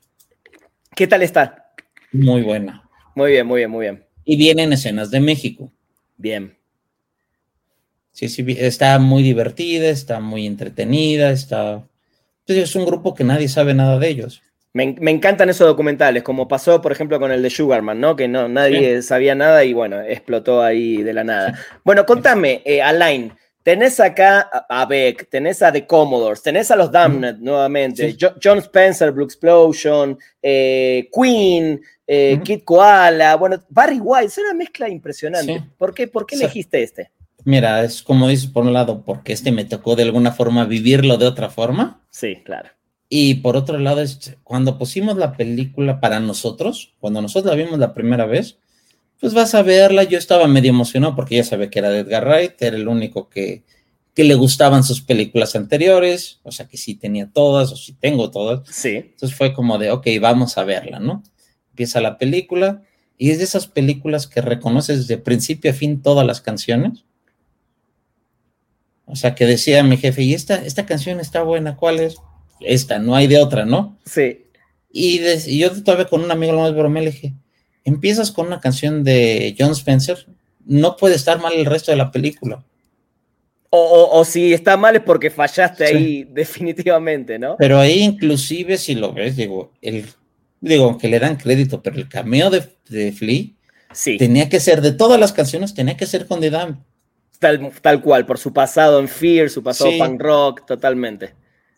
[0.96, 1.74] ¿Qué tal está?
[2.12, 2.90] Muy buena.
[3.14, 4.06] Muy bien, muy bien, muy bien.
[4.24, 5.72] Y vienen escenas de México.
[6.18, 6.58] Bien.
[8.12, 11.86] Sí, sí, está muy divertida, está muy entretenida, está...
[12.48, 14.42] Pues, es un grupo que nadie sabe nada de ellos.
[14.76, 18.18] Me, encantan esos documentales, como pasó, por ejemplo, con el de Sugarman, ¿no?
[18.18, 21.58] Que no, nadie sabía nada y bueno, explotó ahí de la nada.
[21.86, 23.32] Bueno, contame, eh, Alain,
[23.64, 29.14] tenés acá a Beck, tenés a The Commodores, tenés a los Damned nuevamente, John Spencer,
[29.14, 35.64] Blue Explosion, eh, Queen, eh, Kid Koala, bueno, Barry White, es una mezcla impresionante.
[35.78, 37.12] ¿Por qué, por qué elegiste este?
[37.46, 41.16] Mira, es como dices, por un lado, porque este me tocó de alguna forma vivirlo
[41.16, 42.02] de otra forma.
[42.10, 42.75] Sí, claro.
[43.10, 47.80] Y por otro lado, es cuando pusimos la película para nosotros, cuando nosotros la vimos
[47.80, 48.58] la primera vez,
[49.20, 50.04] pues vas a verla.
[50.04, 53.30] Yo estaba medio emocionado porque ya sabía que era de Edgar Wright, era el único
[53.30, 53.64] que,
[54.14, 58.32] que le gustaban sus películas anteriores, o sea que sí tenía todas, o sí tengo
[58.32, 58.62] todas.
[58.70, 58.96] Sí.
[58.96, 61.22] Entonces fue como de, ok, vamos a verla, ¿no?
[61.72, 62.82] Empieza la película
[63.18, 67.04] y es de esas películas que reconoces de principio a fin todas las canciones.
[69.06, 72.16] O sea, que decía mi jefe, y esta, esta canción está buena, ¿cuál es?
[72.60, 73.98] Esta, no hay de otra, ¿no?
[74.06, 74.46] Sí.
[74.92, 75.20] Y,
[75.58, 77.34] yo todavía con un amigo lo más bromé le dije,
[77.84, 80.26] empiezas con una canción de John Spencer,
[80.66, 82.64] no puede estar mal el resto de la película.
[83.78, 87.58] O, si está mal es porque fallaste ahí definitivamente, ¿no?
[87.58, 90.06] Pero ahí inclusive si lo ves, digo, el,
[90.62, 93.48] digo, que le dan crédito, pero el cameo de, de Flea
[93.92, 94.18] sí.
[94.18, 96.84] tenía que ser, de todas las canciones, tenía que ser con The Dam.
[97.82, 101.34] Tal, cual, por su pasado en Fear, su pasado punk rock, totalmente.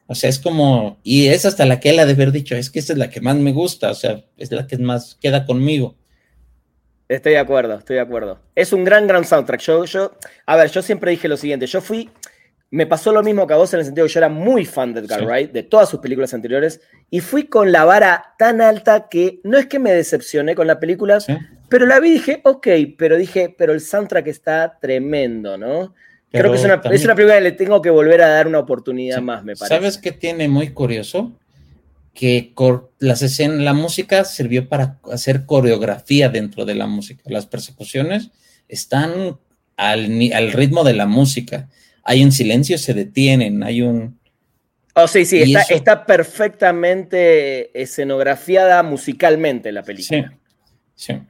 [0.08, 2.70] O sea, es como, y es hasta la que él ha de haber dicho, es
[2.70, 5.46] que esta es la que más me gusta, o sea, es la que más queda
[5.46, 5.96] conmigo.
[7.10, 8.40] Estoy de acuerdo, estoy de acuerdo.
[8.56, 9.62] Es un gran, gran soundtrack.
[9.62, 10.14] Yo, yo,
[10.46, 12.10] a ver, yo siempre dije lo siguiente, yo fui,
[12.70, 14.94] me pasó lo mismo que a vos en el sentido que yo era muy fan
[14.94, 19.08] de Edgar Wright, de todas sus películas anteriores, y fui con la vara tan alta
[19.10, 21.20] que no es que me decepcioné con la película,
[21.70, 22.68] pero la vi y dije, ok,
[22.98, 25.94] pero dije, pero el soundtrack está tremendo, ¿no?
[26.38, 28.60] Creo que es una, es una, película que le tengo que volver a dar una
[28.60, 29.76] oportunidad más, me parece.
[29.76, 31.34] ¿Sabes qué tiene muy curioso?
[32.14, 32.54] Que
[33.00, 37.24] las escenas, la música sirvió para hacer coreografía dentro de la música.
[37.28, 38.32] Las persecuciones
[38.68, 39.38] están
[39.76, 41.70] al, al ritmo de la música.
[42.04, 44.20] Hay un silencio, se detienen, hay un...
[44.96, 50.34] Oh, sí, sí, está, está, perfectamente escenografiada musicalmente la película.
[50.96, 51.22] Sí, sí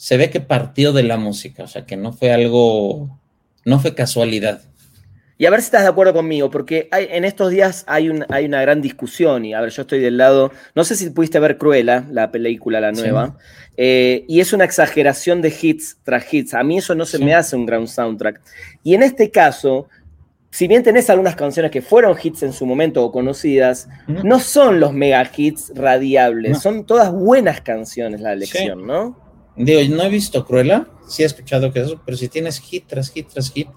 [0.00, 3.19] se ve que partió de la música, o sea, que no fue algo,
[3.64, 4.62] no fue casualidad.
[5.40, 8.44] Y a ver si estás de acuerdo conmigo, porque hay, en estos días hay, hay
[8.44, 11.56] una gran discusión, y a ver, yo estoy del lado, no sé si pudiste ver
[11.56, 13.38] Cruella, la película, la nueva,
[13.78, 16.52] eh, y es una exageración de hits tras hits.
[16.52, 18.38] A mí eso no se me hace un gran soundtrack.
[18.84, 19.88] Y en este caso,
[20.50, 24.78] si bien tenés algunas canciones que fueron hits en su momento o conocidas, no son
[24.78, 29.16] los mega hits radiables, son todas buenas canciones la elección, ¿no?
[29.56, 33.10] Digo, no he visto Cruella, sí he escuchado que eso, pero si tienes hit tras
[33.10, 33.68] hit tras hit,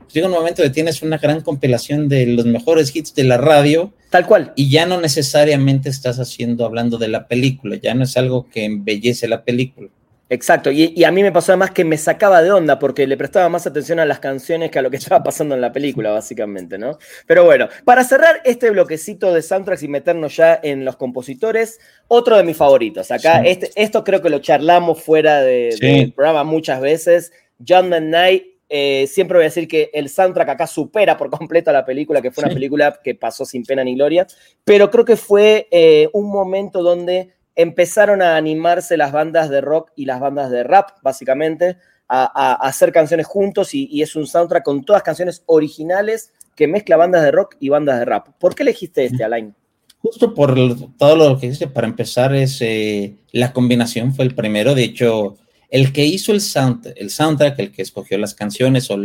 [0.00, 3.36] pues llega un momento que tienes una gran compilación de los mejores hits de la
[3.38, 3.92] radio.
[4.10, 4.52] Tal cual.
[4.56, 8.64] Y ya no necesariamente estás haciendo, hablando de la película, ya no es algo que
[8.64, 9.88] embellece la película.
[10.32, 13.48] Exacto, y, a mí me pasó además que me sacaba de onda porque le prestaba
[13.48, 16.78] más atención a las canciones que a lo que estaba pasando en la película, básicamente,
[16.78, 16.98] ¿no?
[17.26, 22.36] Pero bueno, para cerrar este bloquecito de soundtracks y meternos ya en los compositores, otro
[22.36, 23.10] de mis favoritos.
[23.10, 27.32] Acá, este, esto creo que lo charlamos fuera de, del programa muchas veces.
[27.66, 31.72] John McKnight, eh, siempre voy a decir que el soundtrack acá supera por completo a
[31.72, 34.28] la película, que fue una película que pasó sin pena ni gloria,
[34.62, 39.90] pero creo que fue eh, un momento donde empezaron a animarse las bandas de rock
[39.96, 41.76] y las bandas de rap, básicamente,
[42.08, 47.22] a, hacer canciones juntos y, es un soundtrack con todas canciones originales que mezcla bandas
[47.22, 48.28] de rock y bandas de rap.
[48.38, 49.54] ¿Por qué elegiste este, Alain?
[50.02, 50.54] Justo por
[50.96, 54.74] todo lo que dice, para empezar, es eh, la combinación fue el primero.
[54.74, 55.36] De hecho,
[55.68, 58.98] el que hizo el, sound, el soundtrack, el que escogió las canciones o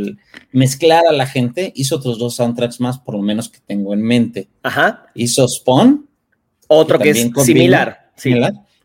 [0.52, 4.02] mezclar a la gente, hizo otros dos soundtracks más, por lo menos que tengo en
[4.02, 4.48] mente.
[4.64, 5.08] Ajá.
[5.14, 6.08] Hizo Spawn.
[6.68, 8.05] Otro que es similar.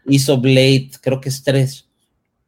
[0.06, 1.86] Hizo Blade, creo que es tres.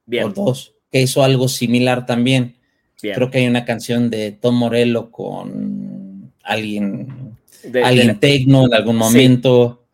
[0.06, 0.24] Bien.
[0.24, 0.74] O dos.
[0.90, 2.56] Que hizo algo similar también.
[3.00, 7.36] Creo que hay una canción de Tom Morello con alguien,
[7.82, 9.86] alguien tecno en algún momento.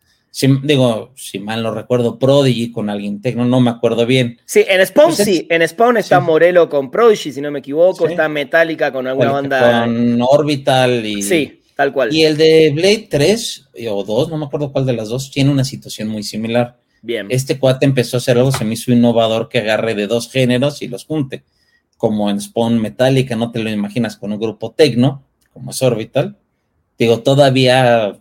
[0.63, 4.39] digo, si mal no recuerdo, Prodigy con alguien tecno, no me acuerdo bien.
[4.45, 8.07] Sí, en Spawn pues sí, en Spawn está Morello con Prodigy, si no me equivoco,
[8.07, 9.85] está Metallica con alguna banda.
[9.85, 11.23] Con Orbital y.
[11.23, 12.13] Sí, Tal cual.
[12.13, 15.49] Y el de Blade 3 o 2, no me acuerdo cuál de las dos, tiene
[15.49, 16.77] una situación muy similar.
[17.01, 17.27] Bien.
[17.29, 20.81] Este cuate empezó a hacer algo, se me hizo innovador que agarre de dos géneros
[20.81, 21.45] y los junte.
[21.95, 26.37] Como en Spawn Metallica, no te lo imaginas con un grupo tecno, como es Orbital.
[26.97, 28.19] Digo, todavía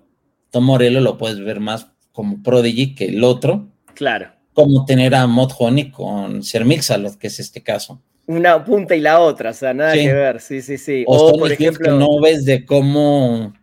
[0.52, 3.66] Tom Morello lo puedes ver más como Prodigy que el otro.
[3.94, 4.30] Claro.
[4.52, 9.00] Como tener a Mod Honey con Ser Mixalot, que es este caso una punta y
[9.00, 11.02] la otra, o sea, nada que ver, sí, sí, sí.
[11.06, 13.54] O, por ejemplo, no ves de cómo,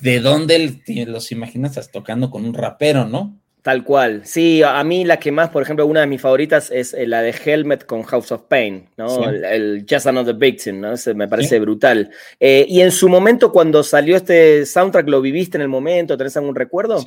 [0.00, 3.36] de dónde los imaginas tocando con un rapero, ¿no?
[3.62, 4.22] Tal cual.
[4.24, 7.20] Sí, a mí la que más, por ejemplo, una de mis favoritas es eh, la
[7.20, 9.28] de Helmet con House of Pain, ¿no?
[9.28, 10.92] El, Just Another Victim, ¿no?
[10.92, 12.10] Ese me parece brutal.
[12.38, 16.16] Eh, y en su momento, cuando salió este soundtrack, ¿lo viviste en el momento?
[16.16, 17.04] ¿Tenés algún recuerdo?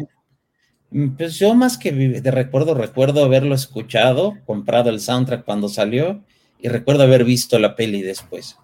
[0.89, 6.21] Mm, pues yo más que de recuerdo, recuerdo haberlo escuchado, comprado el soundtrack cuando salió
[6.61, 8.57] y recuerdo haber visto la peli después.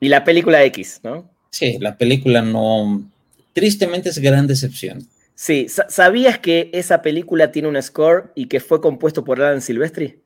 [0.00, 1.30] Y la película X, ¿no?
[1.50, 3.04] Sí, la película no,
[3.52, 5.06] tristemente es gran decepción.
[5.34, 10.20] Sí, ¿sabías que esa película tiene un score y que fue compuesto por Alan Silvestri?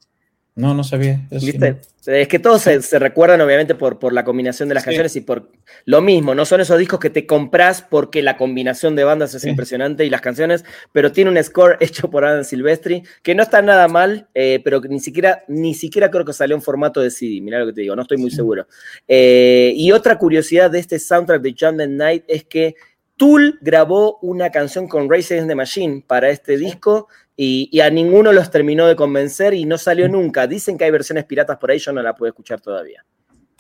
[0.57, 1.21] No, no sabía.
[1.31, 1.81] ¿Viste?
[2.07, 5.51] Es que todos se, recuerdan obviamente por, por la combinación de las canciones y por
[5.85, 9.45] lo mismo, no son esos discos que te compras porque la combinación de bandas es
[9.47, 13.63] impresionante y las canciones, pero tiene un score hecho por Alan Silvestri que no está
[13.63, 17.11] nada mal, eh, pero que ni siquiera, ni siquiera creo que salió en formato de
[17.11, 18.69] CD, mira lo que te digo, no estoy muy seguro.
[19.09, 22.77] Eh, y otra curiosidad de este soundtrack de John the Night es que
[23.17, 28.33] Tool grabó una canción con Race Against the Machine para este disco y, a ninguno
[28.33, 30.47] los terminó de convencer y no salió nunca.
[30.47, 33.05] Dicen que hay versiones piratas por ahí, yo no la pude escuchar todavía.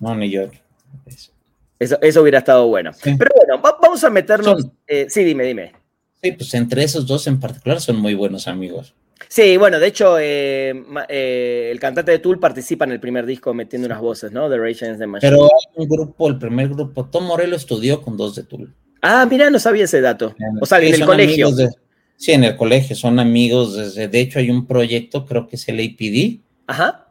[0.00, 0.48] No, ni yo.
[1.78, 2.92] Eso, eso hubiera estado bueno.
[3.02, 4.66] Pero bueno, vamos a meternos.
[4.86, 5.72] Eh, sí, dime, dime.
[6.22, 8.94] Sí, pues entre esos dos en particular son muy buenos amigos.
[9.28, 13.52] Sí, bueno, de hecho, eh, eh, el cantante de Tool participa en el primer disco
[13.54, 14.48] metiendo unas voces, ¿no?
[14.48, 15.30] De Rage Against the Machine.
[15.30, 18.72] Pero hay un grupo, el primer grupo, Tom Morello estudió con dos de Tool.
[19.02, 20.34] Ah, mira, no sabía ese dato.
[20.60, 21.48] O sea, en el colegio.
[22.16, 23.76] Sí, en el colegio, son amigos.
[23.76, 26.40] Desde, de hecho, hay un proyecto, creo que es el APD.
[26.66, 27.08] Ajá.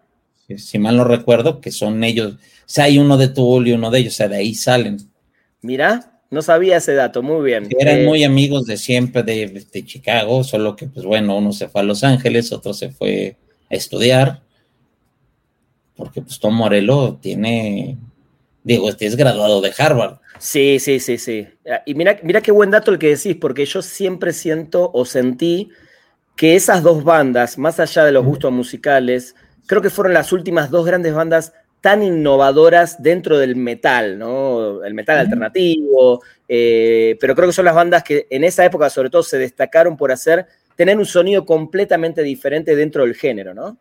[0.57, 2.33] Si, mal no recuerdo, que son ellos.
[2.33, 4.97] O sea, hay uno de Tool y uno de ellos, o sea, de ahí salen.
[5.61, 7.69] Mira, no sabía ese dato, muy bien.
[7.79, 11.69] eran eh, muy amigos de siempre de, de, Chicago, solo que, pues bueno, uno se
[11.69, 13.37] fue a Los Ángeles, otro se fue
[13.69, 14.41] a estudiar,
[15.95, 17.97] porque pues Tom Morello tiene,
[18.63, 20.17] digo, este es graduado de Harvard.
[20.39, 21.47] Sí, sí, sí, sí.
[21.69, 25.05] Ah, y mira, mira qué buen dato el que decís, porque yo siempre siento o
[25.05, 25.69] sentí
[26.35, 29.35] que esas dos bandas, más allá de los gustos musicales,
[29.67, 34.83] creo que fueron las últimas dos grandes bandas tan innovadoras dentro del metal, ¿no?
[34.83, 39.09] El metal alternativo, eh, pero creo que son las bandas que en esa época sobre
[39.09, 40.47] todo se destacaron por hacer,
[40.77, 43.77] tener un sonido completamente diferente dentro del género, ¿no?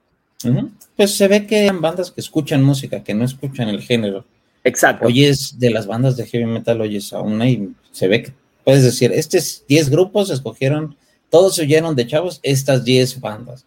[0.97, 4.25] Pues se ve que eran bandas que escuchan música, que no escuchan el género.
[4.65, 5.07] Exacto.
[5.07, 8.33] Oyes de las bandas de heavy metal, oyes a una y se ve que
[8.65, 10.97] puedes decir, estos 10 grupos escogieron,
[11.31, 13.65] todos se oyeron de chavos estas 10 bandas.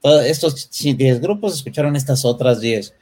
[0.00, 2.94] Todos estos 10 grupos escucharon estas otras 10.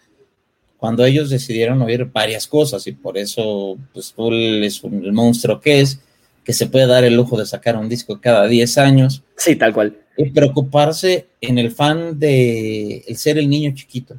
[0.78, 5.60] Cuando ellos decidieron oír varias cosas y por eso, pues Tool es un, el monstruo
[5.60, 5.98] que es,
[6.44, 9.22] que se puede dar el lujo de sacar un disco cada 10 años.
[9.36, 9.96] Sí, tal cual.
[10.16, 14.16] Y preocuparse en el fan de el ser el niño chiquito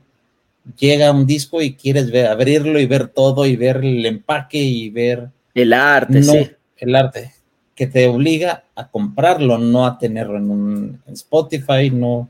[0.77, 4.89] llega un disco y quieres ver, abrirlo y ver todo y ver el empaque y
[4.89, 5.29] ver...
[5.53, 6.51] El arte, sí.
[6.77, 7.33] El arte,
[7.73, 12.29] que te obliga a comprarlo, no a tenerlo en, un, Spotify, no...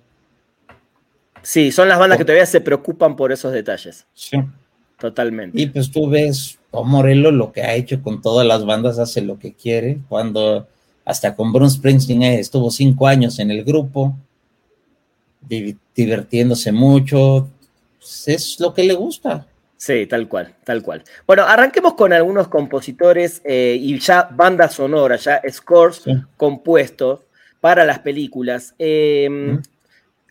[1.41, 4.05] Sí, son las bandas que todavía se preocupan por esos detalles.
[4.13, 4.37] Sí.
[4.99, 5.59] Totalmente.
[5.59, 9.21] Y pues tú ves, Tom Morello lo que ha hecho con todas las bandas, hace
[9.21, 9.99] lo que quiere.
[10.07, 10.67] Cuando
[11.03, 14.17] hasta con Bruce Springsteen estuvo cinco años en el grupo,
[15.47, 17.49] divirtiéndose mucho,
[18.27, 19.47] es lo que le gusta.
[19.77, 21.03] Sí, tal cual, tal cual.
[21.27, 26.03] Bueno, arranquemos con algunos compositores eh, y ya bandas sonoras, ya scores
[26.37, 27.21] compuestos
[27.59, 28.73] para las películas.
[28.79, 29.61] Em,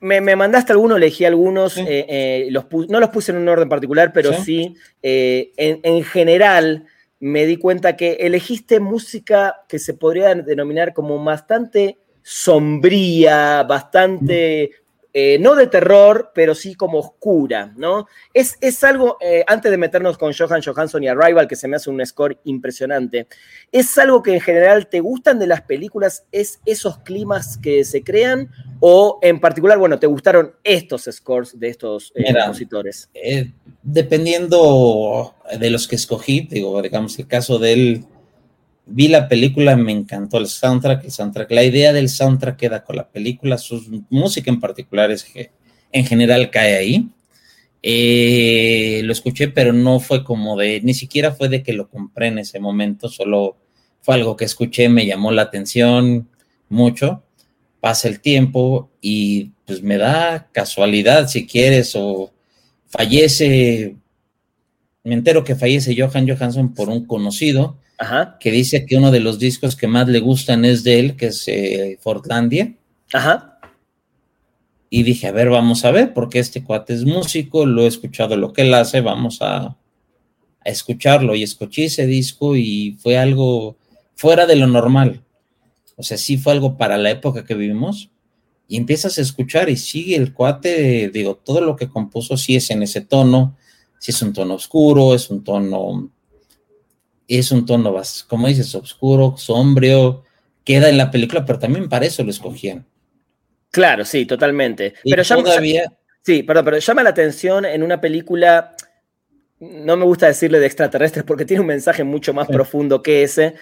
[0.01, 4.13] me, mandaste algunos, elegí algunos, eh, eh, los no los puse en un orden particular,
[4.13, 6.87] pero sí, en, en, general
[7.21, 14.73] me di cuenta que elegiste música que se podría denominar como bastante sombría, bastante
[15.17, 18.09] eh, no de terror, pero sí como oscura, ¿no?
[18.33, 21.77] Es, es algo, eh, antes de meternos con Johan Johansson y Arrival, que se me
[21.77, 23.29] hace un score impresionante,
[23.71, 28.03] es algo que en general te gustan de las películas, es esos climas que se
[28.03, 28.51] crean,
[28.81, 33.09] o en particular, bueno, te gustaron estos scores de estos eh, compositores.
[33.85, 38.05] dependiendo de los que escogí, digo, digamos, el caso del
[38.87, 42.97] vi la película, me encantó el soundtrack, el soundtrack, la idea del soundtrack queda con
[42.97, 45.51] la película, su música en particular es que
[45.93, 47.09] en general cae ahí.
[47.83, 52.29] Eh, lo escuché, pero no fue como de, ni siquiera fue de que lo compré
[52.29, 53.57] en ese momento, solo
[54.01, 56.29] fue algo que escuché, me llamó la atención
[56.69, 57.23] mucho.
[57.81, 62.33] Pasa el tiempo y pues me da casualidad si quieres o
[62.87, 63.97] fallece,
[65.03, 67.79] me entero que fallece Johan Johansson por un conocido
[68.41, 71.27] que dice que uno de los discos que más le gustan es de él, que
[71.27, 72.75] es eh, Fortlandia.
[73.13, 73.59] Ajá.
[74.91, 78.37] Y dije, a ver, vamos a ver, porque este cuate es músico, lo he escuchado
[78.37, 79.77] lo que él hace, vamos a, a
[80.65, 81.35] escucharlo.
[81.35, 83.77] Y escuché ese disco y fue algo
[84.15, 85.23] fuera de lo normal.
[85.97, 88.11] O sea, sí fue algo para la época que vivimos,
[88.67, 92.71] y empiezas a escuchar y sigue el cuate, digo, todo lo que compuso sí es
[92.71, 93.57] en ese tono,
[93.99, 96.11] si es un tono oscuro, es un tono,
[97.29, 97.95] es un tono,
[98.29, 100.25] como dices, oscuro, sombrío,
[100.65, 102.87] queda en la película, pero también para eso lo escogían.
[103.71, 104.95] Claro, sí, totalmente.
[105.05, 105.93] pero todavía...
[106.23, 108.77] sí, perdón, pero llama la atención en una película,
[109.59, 113.55] no me gusta decirle de extraterrestres porque tiene un mensaje mucho más profundo que ese,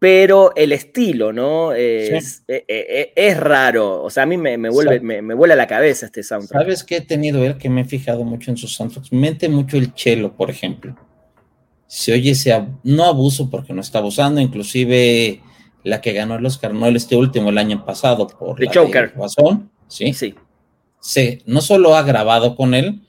[0.00, 1.72] pero el estilo, ¿no?
[1.72, 4.02] Es, e, e, e, es, raro.
[4.02, 6.62] O sea, a mí me, vuelve, me, vuela la cabeza este soundtrack.
[6.62, 9.12] ¿Sabes qué he tenido él que me he fijado mucho en sus soundtracks?
[9.12, 10.96] Mente mucho el chelo, por ejemplo.
[11.90, 15.40] Se oye ese, no abuso porque no está abusando, inclusive
[15.82, 19.12] la que ganó el Oscar, no el este último, el año pasado, por The Joker.
[19.88, 20.12] ¿sí?
[20.12, 20.36] Sí.
[21.00, 23.02] Se, no solo ha grabado con él,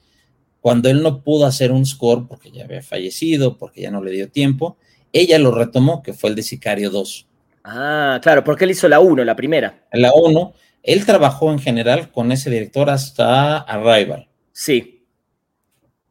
[0.61, 4.09] cuando él no pudo hacer un score porque ya había fallecido, porque ya no le
[4.09, 4.77] dio tiempo,
[5.13, 7.27] ella lo retomó, que fue el de Sicario 2.
[7.63, 9.85] Ah, claro, porque él hizo la 1, la primera.
[9.91, 14.27] La 1, él trabajó en general con ese director hasta Arrival.
[14.53, 15.00] Sí.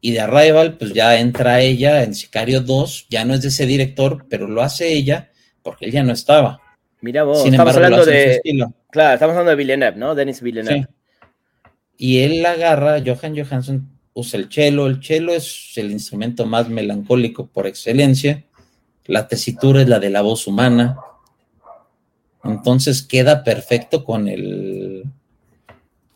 [0.01, 3.67] Y de Arrival, pues ya entra ella en Sicario 2, ya no es de ese
[3.67, 5.31] director, pero lo hace ella
[5.63, 6.61] porque él ya no estaba.
[7.03, 8.41] Mira vos, estamos hablando de.
[8.91, 10.15] Claro, estamos hablando de Villeneuve, ¿no?
[10.15, 10.89] Denis Villeneuve.
[11.97, 14.87] Y él la agarra, Johan Johansson usa el cello.
[14.87, 18.45] El cello es el instrumento más melancólico por excelencia
[19.11, 20.97] la tesitura es la de la voz humana.
[22.45, 25.05] Entonces queda perfecto con el,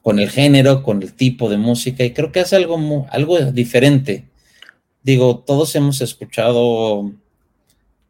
[0.04, 4.26] con el género, con el tipo de música, y creo que hace algo, algo diferente.
[5.02, 7.10] Digo, todos hemos escuchado,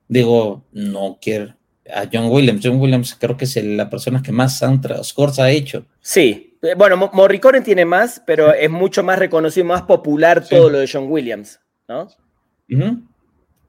[0.09, 1.55] digo, no quiero,
[1.89, 2.63] a John Williams.
[2.65, 5.87] John Williams creo que es la persona que más soundtrack scores ha hecho.
[6.01, 10.91] Sí, bueno, Morricone tiene más, pero es mucho más reconocido, más popular todo lo de
[10.93, 12.09] John Williams, ¿no?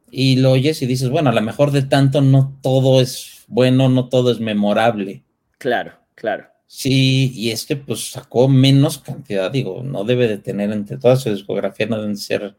[0.09, 3.88] y lo oyes y dices, bueno, a lo mejor de tanto no todo es bueno,
[3.88, 5.23] no todo es memorable.
[5.59, 6.54] Claro, claro.
[6.67, 11.30] Sí, y este pues sacó menos cantidad, digo, no debe de tener entre toda su
[11.30, 12.56] discografía, no deben ser,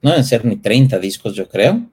[0.00, 1.88] no deben ser ni 30 discos, yo creo,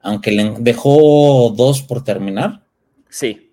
[0.00, 2.62] aunque le dejó dos por terminar.
[3.08, 3.52] Sí.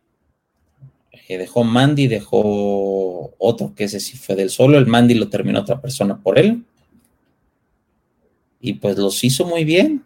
[1.11, 5.59] Eh, dejó Mandy, dejó otro que ese sí fue del solo, el Mandy lo terminó
[5.59, 6.65] otra persona por él.
[8.59, 10.03] Y pues los hizo muy bien.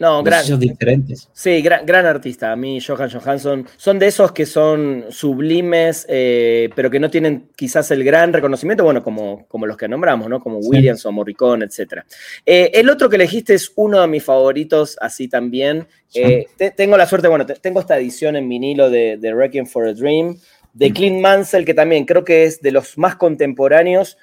[0.00, 1.28] No, gran, diferentes.
[1.34, 2.52] Sí, gran, gran, artista.
[2.52, 7.50] A mí, Johan Johansson, son de esos que son sublimes, eh, pero que no tienen
[7.54, 10.40] quizás el gran reconocimiento, bueno, como, como los que nombramos, ¿no?
[10.40, 12.02] Como Williams o Morricone, etc.
[12.46, 15.86] Eh, el otro que elegiste es uno de mis favoritos, así también.
[16.14, 19.92] Eh, tengo la suerte, bueno, tengo esta edición en vinilo de, de Wrecking for a
[19.92, 20.38] Dream,
[20.72, 20.94] de mm.
[20.94, 24.16] Clint Mansell, que también creo que es de los más contemporáneos.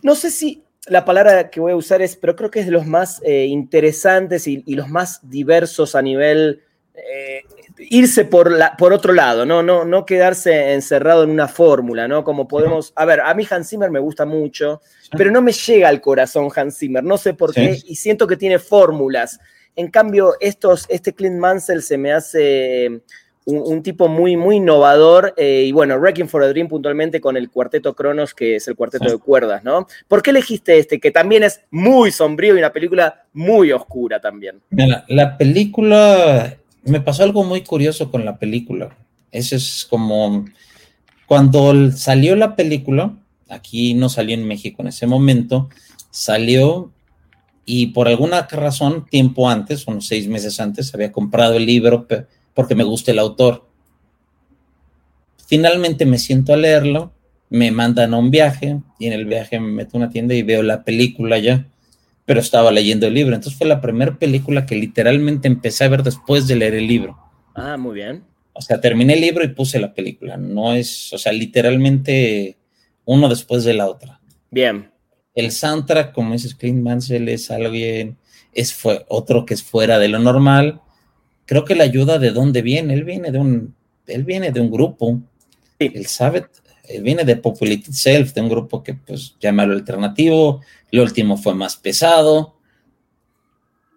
[0.00, 2.72] No sé si la palabra que voy a usar es, pero creo que es de
[2.72, 6.62] los más eh, interesantes y, los más diversos a nivel
[6.94, 7.42] eh,
[7.78, 9.62] irse por, la, por otro lado, ¿no?
[9.62, 12.24] No, no quedarse encerrado en una fórmula, ¿no?
[12.24, 14.80] Como podemos, a ver, a mí Hans Zimmer me gusta mucho,
[15.16, 18.36] pero no me llega al corazón Hans Zimmer, no sé por qué, y siento que
[18.36, 19.38] tiene fórmulas.
[19.74, 23.02] En cambio, estos, este Clint Mansell se me hace
[23.44, 25.34] un, tipo muy, muy innovador.
[25.36, 28.76] Eh, y bueno, Wrecking for a Dream puntualmente con el cuarteto Cronos, que es el
[28.76, 29.86] cuarteto de cuerdas, ¿no?
[30.08, 31.00] ¿Por qué elegiste este?
[31.00, 34.60] Que también es muy sombrío y una película muy oscura también.
[34.70, 38.96] Mira, la película, me pasó algo muy curioso con la película.
[39.30, 40.44] Eso es como
[41.26, 43.14] cuando salió la película,
[43.48, 45.70] aquí no salió en México en ese momento,
[46.10, 46.92] salió
[47.64, 52.06] y por alguna razón, tiempo antes, unos seis meses antes, había comprado el libro
[52.54, 53.66] porque me gusta el autor.
[55.46, 57.12] Finalmente me siento a leerlo,
[57.50, 60.42] me mandan a un viaje y en el viaje me meto a una tienda y
[60.42, 61.66] veo la película ya,
[62.24, 63.34] pero estaba leyendo el libro.
[63.34, 67.18] Entonces fue la primera película que literalmente empecé a ver después de leer el libro.
[67.54, 68.24] Ah, muy bien.
[68.54, 70.36] O sea, terminé el libro y puse la película.
[70.36, 72.56] No es, o sea, literalmente
[73.04, 74.20] uno después de la otra.
[74.50, 74.90] Bien.
[75.34, 78.18] El soundtrack, como dices, Clint Mansell es alguien,
[78.52, 80.80] es fue otro que es fuera de lo normal
[81.46, 83.74] creo que la ayuda de dónde viene, él viene de un,
[84.06, 85.20] él viene de un grupo,
[85.78, 86.46] él sabe,
[86.88, 91.54] él viene de Popularity Self, de un grupo que pues llámalo alternativo, el último fue
[91.54, 92.56] más pesado,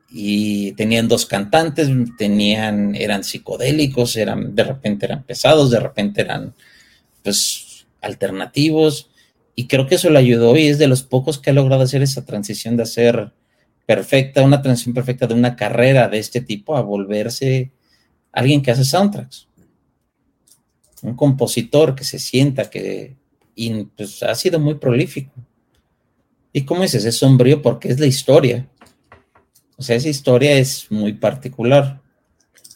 [0.10, 6.54] y tenían dos cantantes, tenían, eran psicodélicos, eran, de repente eran pesados, de repente eran
[7.22, 9.10] pues alternativos,
[9.56, 12.02] y creo que eso le ayudó y es de los pocos que ha logrado hacer
[12.02, 13.32] esa transición de hacer
[13.86, 17.72] perfecta, una transición perfecta de una carrera de este tipo a volverse
[18.32, 19.48] alguien que hace soundtracks.
[21.02, 23.16] Un compositor que se sienta que
[23.96, 25.32] pues, ha sido muy prolífico.
[26.52, 28.68] Y como dices, es sombrío porque es la historia.
[29.78, 32.02] O sea, esa historia es muy particular.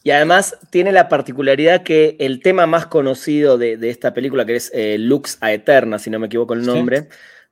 [0.03, 4.72] Y además tiene la particularidad que el tema más conocido de, esta película, que es
[4.74, 7.10] eh, Lux a Eterna, si no me equivoco el nombre,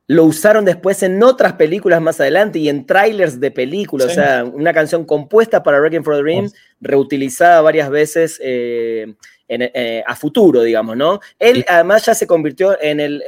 [0.07, 4.07] lo usaron después en otras películas más adelante y en trailers de películas.
[4.07, 6.49] O sea, una canción compuesta para Wrecking for the Dream,
[6.79, 9.13] reutilizada varias veces eh,
[9.49, 11.19] eh, a futuro, digamos, ¿no?
[11.37, 13.23] Él además ya se convirtió en el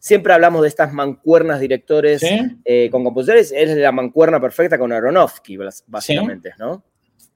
[0.00, 2.22] siempre hablamos de estas mancuernas directores
[2.90, 6.82] con compositores, él es la mancuerna perfecta con Aronofsky, básicamente, ¿no?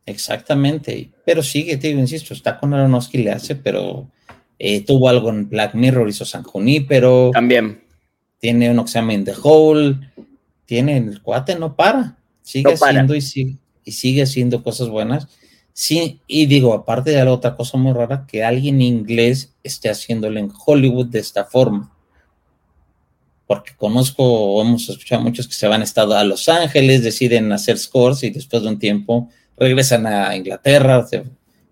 [0.07, 4.09] Exactamente, pero sigue, te digo, insisto, está con Aronofsky, le hace, pero
[4.59, 6.45] eh, tuvo algo en Black Mirror, hizo San
[6.89, 7.83] pero También.
[8.41, 10.01] Tiene llama In the Hole,
[10.65, 15.29] tiene el cuate, no para, sigue haciendo y sigue, y sigue haciendo cosas buenas.
[15.73, 20.39] Sí, y digo, aparte de la otra cosa muy rara, que alguien inglés esté haciéndolo
[20.39, 21.93] en Hollywood de esta forma.
[23.47, 27.79] Porque conozco, hemos escuchado muchos que se van a, estado a Los Ángeles, deciden hacer
[27.79, 31.07] scores y después de un tiempo regresan a Inglaterra,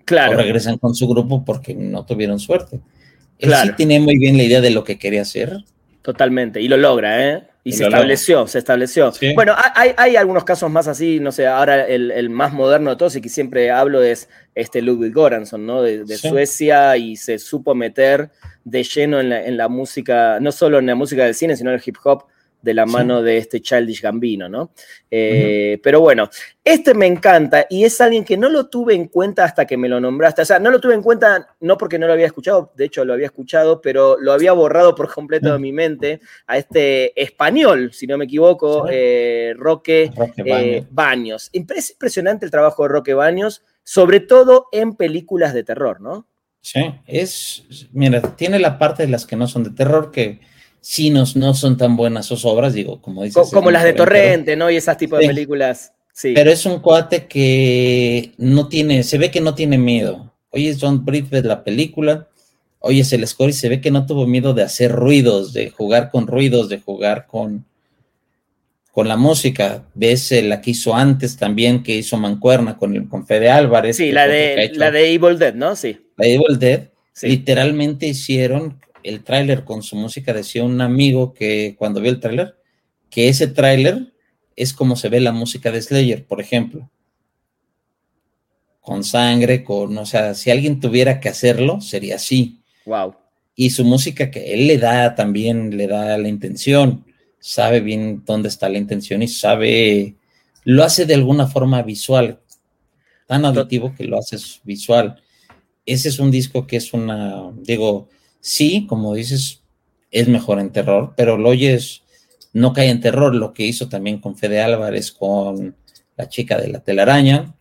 [0.04, 0.32] claro.
[0.32, 2.80] o regresan con su grupo porque no tuvieron suerte.
[3.38, 5.64] Él sí tiene muy bien la idea de lo que quería hacer.
[6.08, 7.42] Totalmente, y lo logra, ¿eh?
[7.64, 9.12] Y, se estableció, se estableció.
[9.34, 13.14] Bueno, hay, hay, algunos casos más así, no sé, ahora el, más moderno de todos
[13.16, 15.82] y que siempre hablo es este Ludwig Göransson, ¿no?
[15.82, 18.30] De, Suecia y se supo meter
[18.64, 21.68] de lleno en la, en la música, no solo en la música del cine, sino
[21.68, 22.24] en el hip hop
[22.60, 24.72] de la mano de este Childish Gambino, ¿no?
[25.10, 26.28] Eh, pero bueno,
[26.64, 29.88] este me encanta y es alguien que no lo tuve en cuenta hasta que me
[29.88, 30.42] lo nombraste.
[30.42, 33.04] O sea, no lo tuve en cuenta no porque no lo había escuchado, de hecho
[33.04, 37.92] lo había escuchado, pero lo había borrado por completo de mi mente a este español,
[37.92, 40.10] si no me equivoco, eh, Roque,
[40.44, 41.50] eh, Baños.
[41.52, 46.26] Es impresionante el trabajo de Roque Baños, sobre todo en películas de terror, ¿no?
[46.60, 50.40] Sí, es, mira, tiene la parte de las que no son de terror que
[50.88, 53.50] sí no, no son tan buenas sus obras, digo, como dices.
[53.52, 54.70] Como, las de Torrente, ¿no?
[54.70, 55.92] Y esas tipos de películas.
[56.14, 56.32] Sí.
[56.34, 60.32] Pero es un cuate que no tiene, se ve que no tiene miedo.
[60.48, 62.28] Hoy es John Bridget la película,
[62.78, 65.68] hoy es el score y se ve que no tuvo miedo de hacer ruidos, de
[65.68, 67.66] jugar con ruidos, de jugar con,
[68.90, 69.84] con la música.
[69.92, 73.98] Ves la que hizo antes también, que hizo Mancuerna con, el, con Fede Álvarez.
[73.98, 75.76] Sí, la de, la de Evil Dead, ¿no?
[75.76, 75.98] Sí.
[76.16, 76.88] La de Evil Dead.
[77.20, 78.78] Literalmente hicieron
[79.08, 82.56] el tráiler con su música, decía un amigo que cuando vio el tráiler,
[83.10, 84.12] que ese tráiler
[84.56, 86.90] es como se ve la música de Slayer, por ejemplo.
[88.80, 92.60] Con sangre, con, o sea, si alguien tuviera que hacerlo, sería así.
[92.84, 93.14] Wow.
[93.54, 97.04] Y su música que él le da también, le da la intención,
[97.38, 100.16] sabe bien dónde está la intención y sabe,
[100.64, 102.40] lo hace de alguna forma visual,
[103.26, 105.22] tan auditivo que lo hace visual.
[105.86, 108.08] Ese es un disco que es una, digo,
[108.40, 109.62] sí, como dices,
[110.10, 112.02] es mejor en terror, pero lo oyes,
[112.52, 115.76] no cae en terror, lo que hizo también con Fede Álvarez, con
[116.16, 117.54] la chica de la telaraña,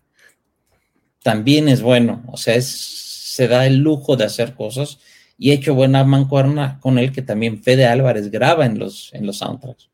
[1.23, 4.99] también es bueno, o sea, se da el lujo de hacer cosas
[5.37, 9.25] y he hecho buena mancuerna con él que también Fede Álvarez graba en los, en
[9.25, 9.89] los soundtracks.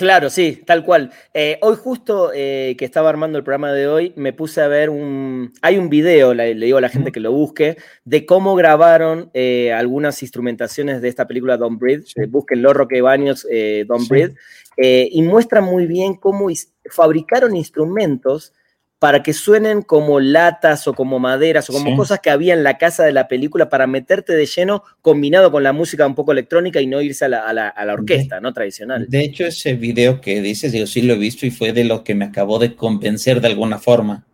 [0.00, 1.12] Claro, sí, tal cual.
[1.34, 4.88] Eh, hoy justo eh, que estaba armando el programa de hoy, me puse a ver
[4.88, 5.52] un...
[5.60, 7.76] Hay un video, le, digo a la gente que lo busque,
[8.06, 12.04] de cómo grabaron eh, algunas instrumentaciones de esta película Don't Breathe.
[12.06, 12.24] Sí.
[12.24, 13.46] búsquenlo, Roque Baños,
[13.86, 14.36] Don't Breathe.
[14.78, 16.48] y muestra muy bien cómo
[16.88, 18.54] fabricaron instrumentos
[19.00, 22.76] para que suenen como latas o como maderas o como cosas que había en la
[22.76, 26.82] casa de la película para meterte de lleno combinado con la música un poco electrónica
[26.82, 28.52] y no irse a la, orquesta, ¿no?
[28.52, 29.06] Tradicional.
[29.08, 32.04] De hecho, ese video que dices, yo sí lo he visto y fue de lo
[32.04, 34.26] que me acabó de convencer de alguna forma.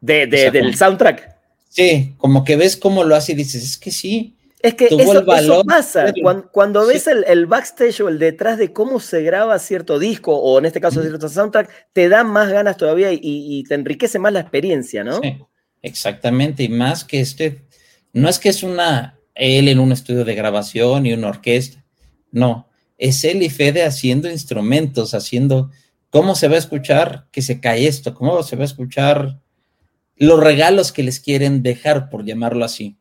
[0.00, 1.36] De, ¿Del soundtrack?
[1.68, 5.24] Sí, como que ves cómo lo hace y dices, es que sí, es que eso,
[5.66, 6.12] pasa.
[6.52, 10.66] Cuando, ves el, backstage o el detrás de cómo se graba cierto disco, o en
[10.66, 15.02] este caso cierto soundtrack, te da más ganas todavía y, te enriquece más la experiencia,
[15.02, 15.20] ¿no?
[15.20, 15.38] Sí,
[15.82, 16.62] exactamente.
[16.62, 17.62] Y más que este,
[18.12, 21.84] no es que es una él en un estudio de grabación y una orquesta.
[22.30, 25.70] No, es él y Fede haciendo instrumentos, haciendo
[26.10, 29.40] cómo se va a escuchar que se cae esto, cómo se va a escuchar
[30.14, 32.96] los regalos que les quieren dejar, por llamarlo así.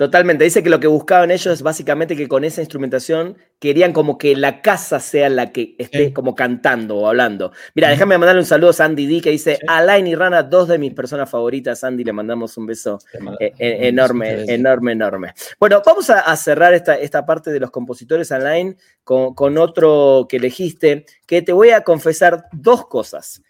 [0.00, 0.44] Totalmente.
[0.44, 4.34] Dice que lo que buscaban ellos es básicamente que con esa instrumentación querían como que
[4.34, 7.52] la casa sea la que esté como cantando o hablando.
[7.74, 10.78] Mira, déjame mandarle un saludo a Sandy D que dice, Alain y Rana, dos de
[10.78, 11.80] mis personas favoritas.
[11.80, 12.98] Sandy, le mandamos un beso
[13.40, 15.34] eh, eh, enorme, enorme, enorme.
[15.58, 20.38] Bueno, vamos a, cerrar esta, esta, parte de los compositores Alain con, con otro que
[20.38, 23.42] elegiste, que te voy a confesar dos cosas.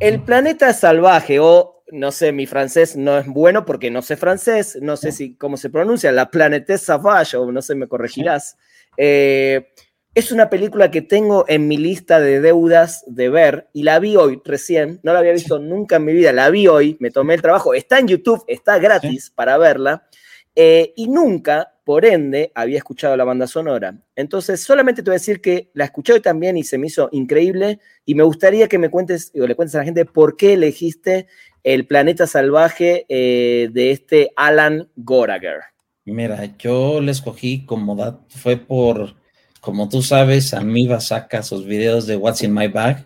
[0.00, 4.78] El planeta salvaje o no sé, mi francés no es bueno porque no sé francés,
[4.80, 8.56] no sé si cómo se pronuncia, la planète sauvage, o no sé, me corregirás.
[8.96, 9.68] Eh,
[10.14, 14.16] Es una película que tengo en mi lista de deudas de ver y la vi
[14.16, 17.34] hoy recién, no la había visto nunca en mi vida, la vi hoy, me tomé
[17.34, 20.08] el trabajo, está en YouTube, está gratis para verla
[20.56, 23.96] eh, y nunca, por ende, había escuchado la banda sonora.
[24.16, 27.08] Entonces, solamente te voy a decir que la escuché hoy también y se me hizo
[27.12, 30.54] increíble y me gustaría que me cuentes o le cuentes a la gente por qué
[30.54, 31.28] elegiste
[31.64, 35.60] el planeta salvaje eh, de este Alan Gorager.
[36.04, 39.14] Mira, yo le escogí como fue por,
[39.60, 43.04] como tú sabes, Amiba saca sus videos de What's in My Bag.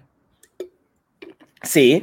[1.62, 2.02] Sí.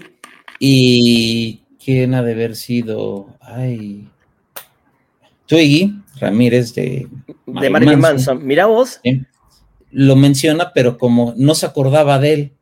[0.60, 4.10] Y quién ha de haber sido, ay,
[5.45, 7.08] Twiggy Ramírez de,
[7.47, 8.45] de Marilyn Manson.
[8.45, 9.00] Mira vos.
[9.91, 12.54] Lo menciona, pero como no se acordaba de él,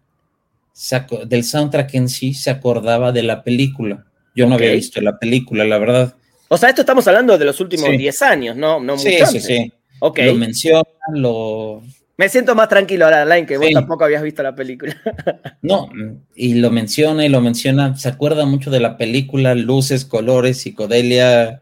[1.28, 4.06] del soundtrack en sí, se acordaba de la película.
[4.36, 6.16] Yo no había visto la película, la verdad.
[6.48, 8.80] O sea, esto estamos hablando de los últimos 10 años, ¿no?
[8.80, 9.74] no sí, sí, sí.
[10.00, 10.28] Okay.
[10.28, 11.82] Lo menciona, lo...
[12.18, 14.96] Me siento más tranquilo ahora, Line, que vos tampoco habías visto la película.
[15.62, 15.90] no,
[16.36, 17.96] y lo menciona y lo menciona.
[17.96, 21.62] Se acuerda mucho de la película, luces, colores, psicodelia,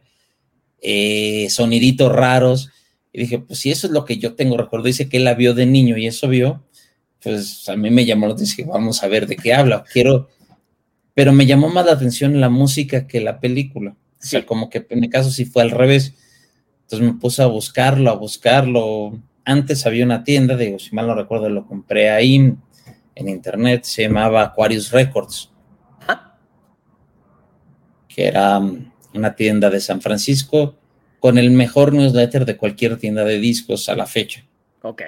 [0.81, 2.71] eh, soniditos raros.
[3.11, 5.33] Y dije, pues si eso es lo que yo tengo recuerdo, dice que él la
[5.33, 6.64] vio de niño y eso vio,
[7.25, 10.29] pues a mí me llamó la atención, vamos a ver de qué habla, quiero,
[11.15, 13.91] pero me llamó más la atención la música que la película.
[13.91, 16.13] O sea, como que en mi caso sí fue al revés.
[16.81, 19.19] Entonces me puse a buscarlo, a buscarlo.
[19.43, 22.35] Antes había una tienda, digo, si mal no recuerdo, lo compré ahí
[23.15, 25.51] en internet, se llamaba Aquarius Records,
[28.07, 28.61] que era
[29.13, 30.75] una tienda de San Francisco
[31.19, 34.45] con el mejor newsletter de cualquier tienda de discos a la fecha.
[34.83, 35.01] Ok.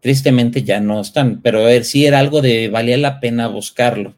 [0.00, 4.14] Tristemente ya no están, pero a ver, sí era algo de valía la pena buscarlo.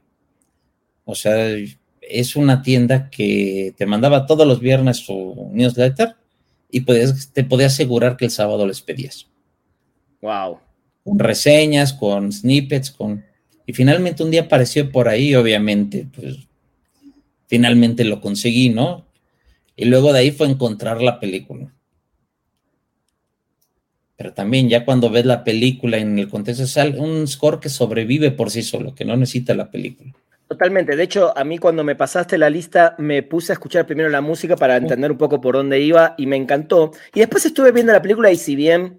[1.04, 1.56] O sea,
[2.00, 6.14] es una tienda que te mandaba todos los viernes su newsletter
[6.70, 9.26] y te podía asegurar que el sábado les pedías.
[10.20, 10.58] Wow.
[11.04, 13.24] Con reseñas, con snippets, con.
[13.66, 16.36] Y finalmente un día apareció por ahí, obviamente, pues
[17.46, 19.04] finalmente lo conseguí, ¿no?
[19.76, 21.72] Y luego de ahí fue encontrar la película.
[24.22, 28.30] Pero también ya cuando ves la película en el contexto es un score que sobrevive
[28.30, 30.12] por sí solo, que no necesita la película.
[30.46, 30.94] Totalmente.
[30.94, 34.20] De hecho, a mí cuando me pasaste la lista me puse a escuchar primero la
[34.20, 36.92] música para entender un poco por dónde iba y me encantó.
[37.12, 38.96] Y después estuve viendo la película y si bien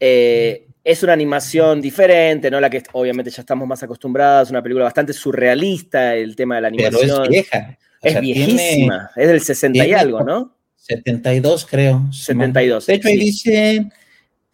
[0.00, 2.60] eh, es una animación diferente, ¿no?
[2.60, 6.68] La que obviamente ya estamos más acostumbrados, una película bastante surrealista, el tema de la
[6.68, 7.00] animación.
[7.00, 7.78] Pero es vieja.
[8.02, 10.54] es viejísima, es del 60 y algo, ¿no?
[10.76, 12.06] 72 creo.
[12.12, 12.84] 72.
[12.84, 13.88] De hecho, ahí dice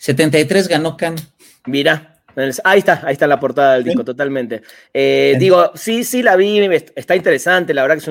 [0.04, 1.14] 73 ganó Can.
[1.64, 2.20] Mira,
[2.62, 4.60] ahí está, ahí está la portada del disco, totalmente.
[4.92, 6.60] Eh, digo, sí, sí, la vi,
[6.94, 8.08] está interesante, la verdad que es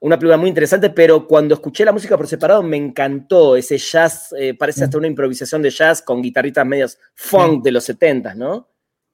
[0.00, 4.34] una película muy interesante, pero cuando escuché la música por separado me encantó ese jazz,
[4.38, 8.68] eh, parece hasta una improvisación de jazz con guitarritas medias funk de los 70, ¿no?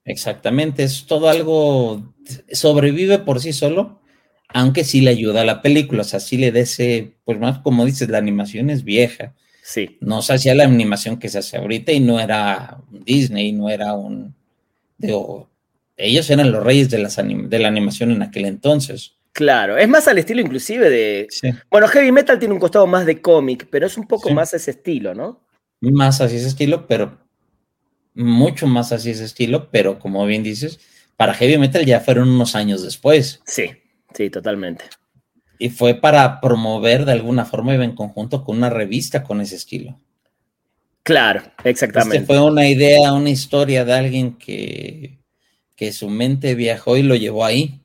[0.05, 2.15] Exactamente, es todo algo,
[2.51, 4.01] sobrevive por sí solo,
[4.49, 7.61] aunque sí le ayuda a la película, o sea, sí le da ese, pues más
[7.61, 9.37] como dices, la animación es vieja.
[9.69, 9.99] Sí.
[10.01, 13.93] No se hacía la animación que se hace ahorita y no era Disney, no era
[13.93, 14.35] un...
[14.97, 15.51] Digo,
[15.95, 19.17] ellos eran los reyes de, las de la animación en aquel entonces.
[19.33, 21.29] Claro, es más al estilo inclusive de...
[21.71, 24.71] Bueno, Heavy Metal tiene un costado más de cómic, pero es un poco más ese
[24.71, 25.41] estilo, ¿no?
[25.81, 27.19] Más así ese estilo, pero
[28.15, 30.81] mucho más así ese estilo, pero como bien dices,
[31.17, 33.43] para Heavy Metal ya fueron unos años después.
[33.45, 33.71] Sí,
[34.15, 34.85] Sí, totalmente.
[35.59, 39.57] Y fue para promover de alguna forma, iba en conjunto con una revista con ese
[39.57, 39.99] estilo.
[41.03, 42.17] Claro, exactamente.
[42.19, 45.19] Este fue una idea, una historia de alguien que,
[45.75, 47.81] que su mente viajó y lo llevó ahí.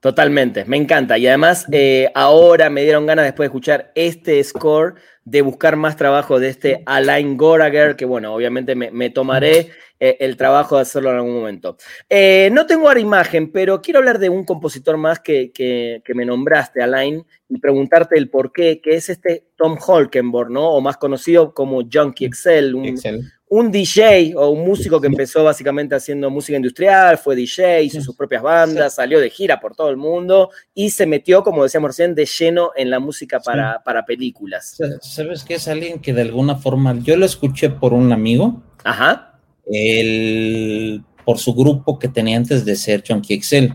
[0.00, 1.18] Totalmente, me encanta.
[1.18, 4.94] Y además, eh, ahora me dieron ganas después de escuchar este score
[5.24, 10.36] de buscar más trabajo de este Alain Gorager, que bueno, obviamente me, tomaré eh, el
[10.36, 11.76] trabajo de hacerlo en algún momento.
[12.08, 16.24] Eh, no tengo ahora imagen, pero quiero hablar de un compositor más que, que, me
[16.24, 20.68] nombraste, Alain, y preguntarte el por qué, que es este Tom Holkenborg, ¿no?
[20.70, 25.94] O más conocido como Junkie Excel, Excel un DJ o un músico que empezó básicamente
[25.94, 29.96] haciendo música industrial, fue DJ, hizo sus propias bandas, salió de gira por todo el
[29.96, 34.76] mundo y se metió, como decíamos recién, de lleno en la música para, para películas.
[35.00, 35.54] ¿Sabes qué?
[35.54, 38.62] Es alguien que de alguna forma, yo lo escuché por un amigo.
[38.82, 39.38] Ajá.
[39.64, 43.74] El, por su grupo que tenía antes de ser Chunky Excel.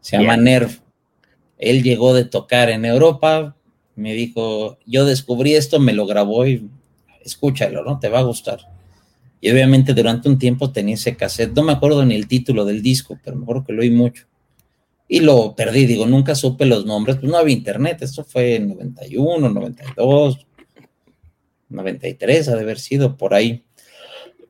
[0.00, 0.70] Se llama Nerv.
[1.58, 3.56] Él llegó de tocar en Europa,
[3.96, 6.68] me dijo, yo descubrí esto, me lo grabó y
[7.22, 7.98] escúchalo, ¿no?
[7.98, 8.73] Te va a gustar.
[9.44, 12.80] Y obviamente durante un tiempo tenía ese cassette, no me acuerdo ni el título del
[12.80, 14.24] disco, pero me acuerdo que lo oí mucho.
[15.06, 18.70] Y lo perdí, digo, nunca supe los nombres, pues no había internet, esto fue en
[18.70, 20.46] 91, 92,
[21.68, 23.62] 93, ha de haber sido por ahí.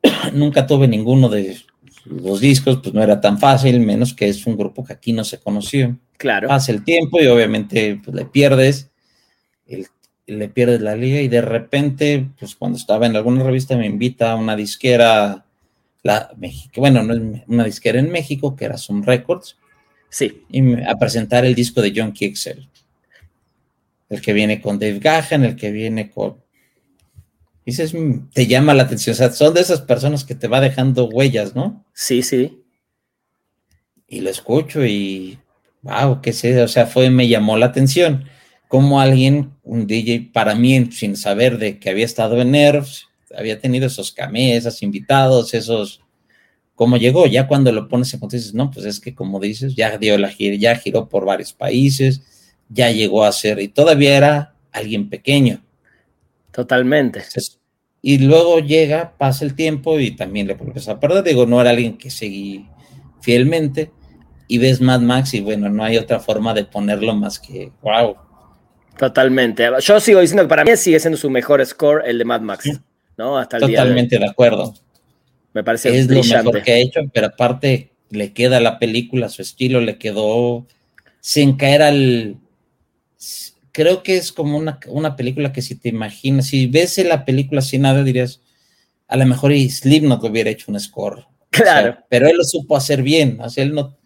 [0.32, 1.56] nunca tuve ninguno de
[2.04, 5.24] los discos, pues no era tan fácil, menos que es un grupo que aquí no
[5.24, 5.98] se conoció.
[6.18, 6.46] Claro.
[6.46, 8.92] Pasa el tiempo y obviamente pues, le pierdes,
[10.26, 14.32] le pierdes la liga y de repente, pues cuando estaba en alguna revista me invita
[14.32, 15.44] a una disquera,
[16.02, 19.56] la México, bueno, no una disquera en México que era Zoom Records.
[20.08, 20.44] Sí.
[20.48, 22.68] Y a presentar el disco de John Kixel.
[24.08, 26.44] El que viene con Dave Gahan, el que viene con
[27.64, 29.14] dices, mm, te llama la atención.
[29.14, 31.84] O sea, son de esas personas que te va dejando huellas, ¿no?
[31.92, 32.62] Sí, sí.
[34.06, 35.38] Y lo escucho y,
[35.82, 38.24] wow, qué sé, o sea, fue, me llamó la atención.
[38.74, 43.06] Como alguien, un DJ, para mí, sin saber de que había estado en Nerves,
[43.38, 46.00] había tenido esos camés, esos invitados, esos,
[46.74, 49.76] cómo llegó, ya cuando lo pones en contexto, dices, no, pues es que como dices,
[49.76, 52.22] ya dio la gira, ya giró por varios países,
[52.68, 55.62] ya llegó a ser, y todavía era alguien pequeño.
[56.50, 57.22] Totalmente.
[58.02, 61.22] y luego llega, pasa el tiempo y también le vuelves a perder.
[61.22, 62.66] Digo, no era alguien que seguí
[63.20, 63.92] fielmente
[64.48, 68.16] y ves Mad Max y bueno, no hay otra forma de ponerlo más que wow.
[68.98, 69.68] Totalmente.
[69.80, 72.70] Yo sigo diciendo que para mí sigue siendo su mejor score el de Mad Max,
[73.16, 73.38] ¿no?
[73.38, 74.74] Hasta el Totalmente de, acuerdo.
[75.52, 79.42] Me parece es lo mejor que ha hecho, pero aparte le queda la película, su
[79.42, 80.66] estilo le quedó
[81.20, 82.36] sin caer al
[83.74, 87.82] creo que es como una, película que si te imaginas, si ves la película sin
[87.82, 88.40] nada, dirías,
[89.08, 91.26] a lo mejor y Slipknot hubiera hecho un score.
[91.50, 91.98] Claro.
[92.08, 93.96] pero él lo supo hacer bien, o sea, él no,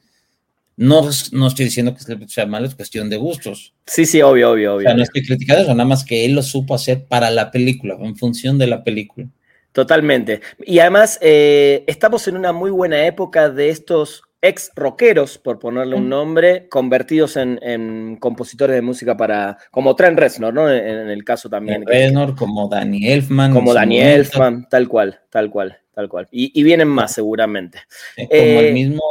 [0.78, 3.74] no, no estoy diciendo que sea malo, es cuestión de gustos.
[3.84, 4.86] Sí, sí, obvio, obvio, obvio.
[4.86, 7.50] O sea, no estoy criticando eso, nada más que él lo supo hacer para la
[7.50, 9.26] película, en función de la película.
[9.72, 10.40] Totalmente.
[10.64, 15.96] Y además, eh, estamos en una muy buena época de estos ex rockeros, por ponerle
[15.96, 20.70] un nombre, convertidos en, compositores de música para, como Trent Reznor, ¿no?
[20.70, 21.84] En, el caso también.
[21.84, 23.52] Reznor, como Danny Elfman.
[23.52, 26.28] Como Danny Elfman, tal cual, tal cual, tal cual.
[26.30, 27.80] Y, vienen más seguramente.
[28.16, 29.02] como el eh, mismo,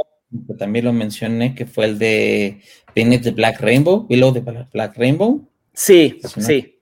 [0.48, 2.62] que también lo mencioné, que fue el de
[2.96, 5.48] Beneath the Black Rainbow, Below the Black Rainbow.
[5.74, 6.76] Sí, sí.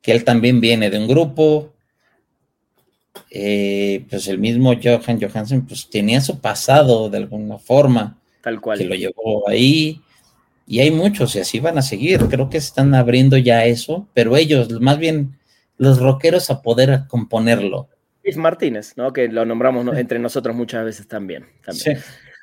[0.00, 1.74] Que él también viene de un grupo,
[3.30, 8.18] eh, pues el mismo Johan Johansen, pues tenía su pasado de alguna forma.
[8.42, 8.78] Tal cual.
[8.78, 10.00] Que lo llevó ahí.
[10.66, 12.20] Y hay muchos y así van a seguir.
[12.28, 15.38] Creo que están abriendo ya eso, pero ellos, más bien
[15.78, 17.88] los rockeros a poder componerlo.
[18.36, 19.12] Martínez, ¿no?
[19.12, 21.46] Que lo nombramos entre nosotros muchas veces también.
[21.64, 21.98] también.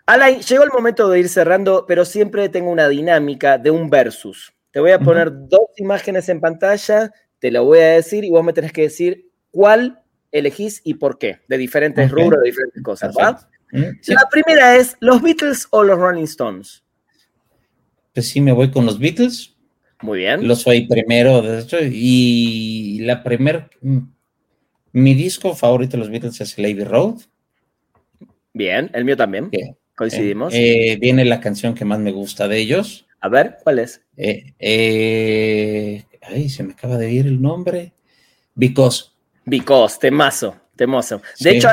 [0.08, 4.53] Alain, llegó el momento de ir cerrando, pero siempre tengo una dinámica de un versus.
[4.72, 8.43] Te voy a poner dos imágenes en pantalla, te lo voy a decir y vos
[8.43, 10.01] me tenés que decir cuál
[10.32, 13.16] elegís y por qué, de diferentes rubros, de diferentes cosas.
[13.72, 16.84] Mm, La primera es, ¿los Beatles o los Rolling Stones?
[18.14, 19.56] Pues sí, me voy con los Beatles.
[20.01, 20.47] Muy bien.
[20.47, 23.99] Lo soy primero, de hecho, y la primer, mm,
[24.91, 27.22] mi disco favorito de los Beatles es Lady Road.
[28.53, 29.49] Bien, el mío también.
[29.96, 30.54] Coincidimos.
[30.54, 33.06] Eh, eh, viene la canción que más me gusta de ellos.
[33.22, 34.02] A ver, ¿cuál es?
[34.18, 37.93] Eh, ay, se me acaba de ir el nombre.
[38.54, 39.06] Because.
[39.46, 41.22] Because, temazo, temazo.
[41.39, 41.70] De hecho,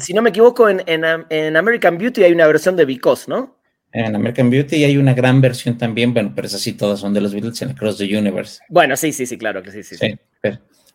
[0.00, 3.56] si, no me equivoco, en, American Beauty hay una versión de Because, ¿no?
[3.92, 7.20] En American Beauty hay una gran versión también, bueno, pero es así, todas son de
[7.20, 8.60] los Beatles en Across the Universe.
[8.70, 9.96] Bueno, sí, sí, sí, claro que sí, sí.
[9.96, 10.18] sí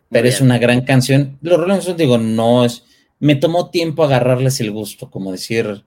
[0.10, 1.38] pero, es una gran canción.
[1.42, 2.84] Los Rolling Stones, digo, no es.
[3.20, 5.84] Me tomó tiempo agarrarles el gusto, como decir,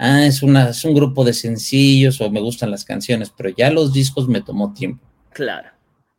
[0.00, 3.70] ah, es, una, es un grupo de sencillos o me gustan las canciones, pero ya
[3.70, 5.04] los discos me tomó tiempo.
[5.32, 5.68] Claro.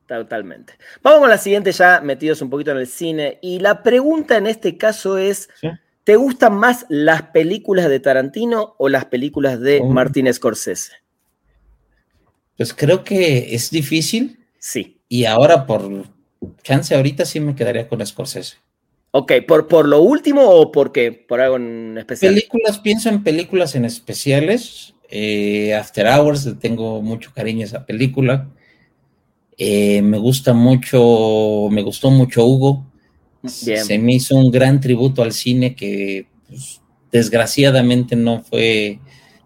[0.07, 0.73] Totalmente.
[1.01, 3.39] Vamos con la siguiente, ya metidos un poquito en el cine.
[3.41, 5.47] Y la pregunta en este caso es:
[6.03, 10.91] ¿te gustan más las películas de Tarantino o las películas de Martínez Martin Scorsese?
[12.57, 14.37] Pues creo que es difícil.
[14.59, 14.99] Sí.
[15.07, 15.89] Y ahora, por
[16.61, 18.57] chance, ahorita sí me quedaría con Scorsese.
[19.11, 21.11] Ok, ¿por, por lo último o por qué?
[21.11, 22.33] ¿Por algo en especial?
[22.33, 24.93] Películas, pienso en películas en especiales.
[25.09, 28.49] Eh, After Hours, le tengo mucho cariño a esa película.
[29.57, 32.85] Eh, me gusta mucho, me gustó mucho Hugo.
[33.43, 36.79] Se me hizo un gran tributo al cine que pues,
[37.11, 38.99] desgraciadamente no fue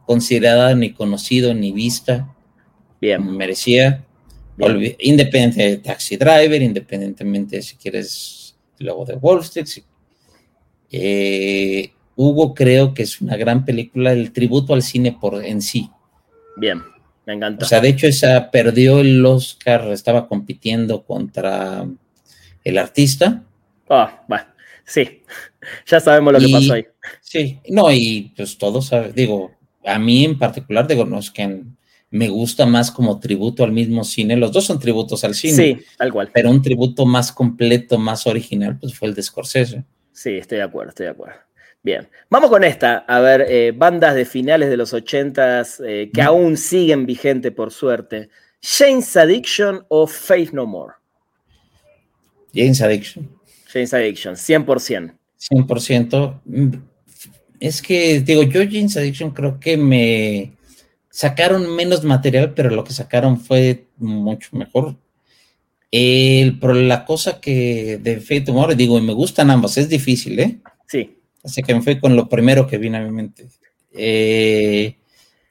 [0.06, 2.32] considerada ni conocido ni vista.
[3.02, 3.36] Bien.
[3.36, 4.06] Merecía.
[5.00, 8.45] Independiente de Taxi Driver, independientemente si quieres
[8.80, 9.84] luego de Wall Street.
[10.92, 15.90] Eh, Hugo creo que es una gran película, el tributo al cine por en sí.
[16.58, 16.82] Bien.
[17.26, 17.66] Me encanta.
[17.66, 21.86] O sea, de hecho, esa perdió el Oscar, estaba compitiendo contra
[22.64, 23.44] el artista.
[23.90, 24.46] Ah, bueno,
[24.86, 25.24] sí,
[25.88, 26.86] ya sabemos lo que pasó ahí.
[27.22, 29.52] Sí, no, y pues todos digo,
[29.84, 31.64] a mí en particular, digo, no es que
[32.12, 35.54] me gusta más como tributo al mismo cine, los dos son tributos al cine.
[35.54, 36.30] Sí, tal cual.
[36.34, 39.84] Pero un tributo más completo, más original, pues fue el de Scorsese.
[40.12, 41.36] Sí, estoy de acuerdo, estoy de acuerdo.
[41.84, 46.22] Bien, vamos con esta, a ver, eh, bandas de finales de los ochentas eh, que
[46.22, 48.30] aún siguen vigente por suerte.
[48.62, 50.94] James Addiction o Faith No More.
[52.56, 53.30] James Addiction.
[53.72, 55.16] James Addiction, 100%.
[55.52, 56.82] 100%.
[57.60, 60.54] Es que, digo, yo James Addiction creo que me
[61.16, 64.98] sacaron menos material, pero lo que sacaron fue mucho mejor.
[65.90, 69.88] El, pero la cosa que de Faith No More, digo, y me gustan ambas, es
[69.88, 70.60] difícil, ¿eh?
[70.88, 71.18] Sí.
[71.42, 73.48] Así que me fui con lo primero que vino a mi mente.
[73.94, 74.98] Eh,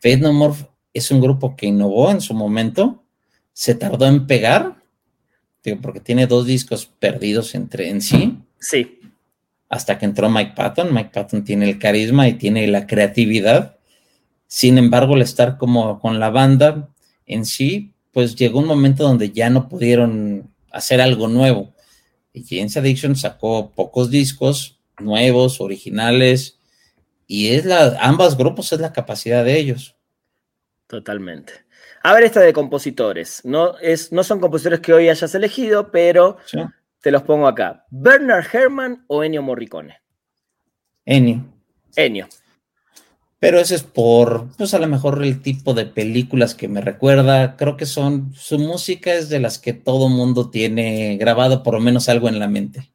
[0.01, 0.55] Faith No More
[0.93, 3.03] es un grupo que innovó en su momento,
[3.55, 4.83] se tardó en pegar,
[5.63, 8.37] digo, porque tiene dos discos perdidos entre en sí.
[8.61, 9.01] Sí.
[9.71, 10.93] Hasta que entró Mike Patton.
[10.93, 13.79] Mike Patton tiene el carisma y tiene la creatividad.
[14.55, 16.89] Sin embargo, al estar como con la banda
[17.27, 21.75] en sí, pues llegó un momento donde ya no pudieron hacer algo nuevo.
[22.33, 26.61] Y James Addiction sacó pocos discos, nuevos, originales,
[27.27, 29.97] y es la, ambos grupos es la capacidad de ellos.
[30.87, 31.53] Totalmente.
[32.05, 33.45] A ver, esta de compositores.
[33.45, 36.61] No, es, no son compositores que hoy hayas elegido, pero ¿sí?
[37.01, 37.87] te los pongo acá.
[37.91, 40.01] ¿Bernard Herrmann o Ennio Morricone?
[41.05, 41.45] Ennio.
[41.97, 42.29] Ennio.
[43.45, 47.57] Pero ese es por, pues a lo mejor el tipo de películas que me recuerda.
[47.59, 51.81] Creo que son, su música es de las que todo mundo tiene grabado por lo
[51.81, 52.91] menos algo en la mente.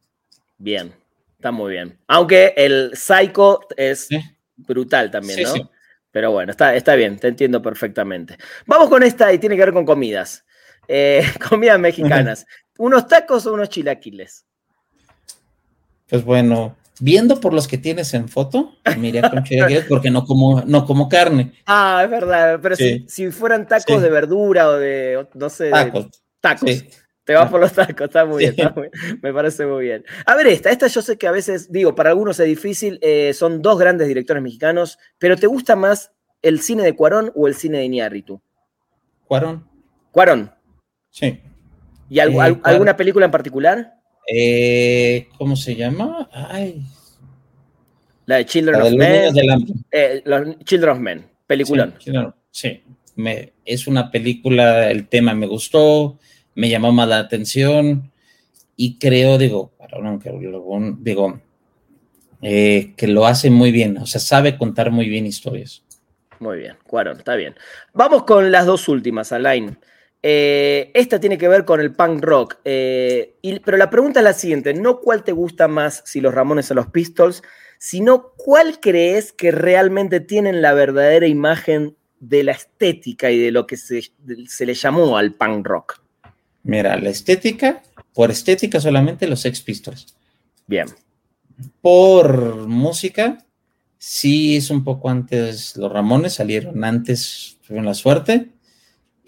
[0.58, 0.92] Bien.
[1.36, 2.00] Está muy bien.
[2.08, 4.20] Aunque el Psycho es sí.
[4.58, 5.54] brutal también, sí, ¿no?
[5.54, 5.62] Sí.
[6.10, 8.36] Pero bueno, está, está bien, te entiendo perfectamente.
[8.66, 10.46] Vamos con esta y tiene que ver con comidas.
[10.88, 12.48] Eh, comidas mexicanas.
[12.80, 14.48] ¿Unos tacos o unos chilaquiles?
[16.10, 20.62] Pues bueno, viendo por los que tienes en foto, miré con chilaquiles porque no como,
[20.62, 21.54] no como carne.
[21.66, 26.06] Ah, es verdad, pero si, si, fueran tacos de verdura o de, no sé, tacos.
[26.06, 26.84] De, tacos.
[27.24, 28.90] Te vas por los tacos, está muy, bien, está muy,
[29.22, 30.04] me parece muy bien.
[30.26, 33.34] A ver, esta, esta yo sé que a veces, digo, para algunos es difícil, eh,
[33.34, 37.56] son dos grandes directores mexicanos, pero ¿te gusta más el cine de Cuarón o el
[37.56, 38.42] cine de Iñárritu?
[39.28, 39.68] Cuarón.
[40.12, 40.52] Cuarón.
[41.12, 41.40] Sí.
[42.10, 43.99] ¿Y algo, eh, alguna película en particular?
[44.32, 46.30] Eh, ¿Cómo se llama?
[46.32, 46.84] Ay.
[48.26, 49.34] La de Children La of de Men.
[49.34, 49.74] del hambre.
[49.92, 51.96] Eh, los Children of Men, peliculón.
[52.00, 52.12] Sí,
[52.52, 52.84] sí.
[53.16, 56.20] Me, es una película, el tema me gustó,
[56.56, 58.12] me llamó más la atención
[58.76, 59.74] y creo, digo,
[61.00, 61.42] digo,
[62.42, 65.84] eh, que lo hace muy bien, o sea, sabe contar muy bien historias.
[66.40, 67.56] Muy bien, Cuarón, está bien.
[67.94, 69.78] Vamos con las dos últimas, Alain.
[70.22, 74.24] Eh, esta tiene que ver con el punk rock, eh, y, pero la pregunta es
[74.26, 77.42] la siguiente, no cuál te gusta más, si los Ramones o los Pistols,
[77.78, 83.66] sino cuál crees que realmente tienen la verdadera imagen de la estética y de lo
[83.66, 84.12] que se,
[84.48, 86.02] se le llamó al punk rock.
[86.64, 87.82] Mira, la estética,
[88.14, 90.16] por estética solamente los Sex Pistols.
[90.68, 90.88] Bien.
[91.82, 93.38] Por música,
[93.98, 98.50] sí es un poco antes, los Ramones salieron antes, tuvieron la suerte.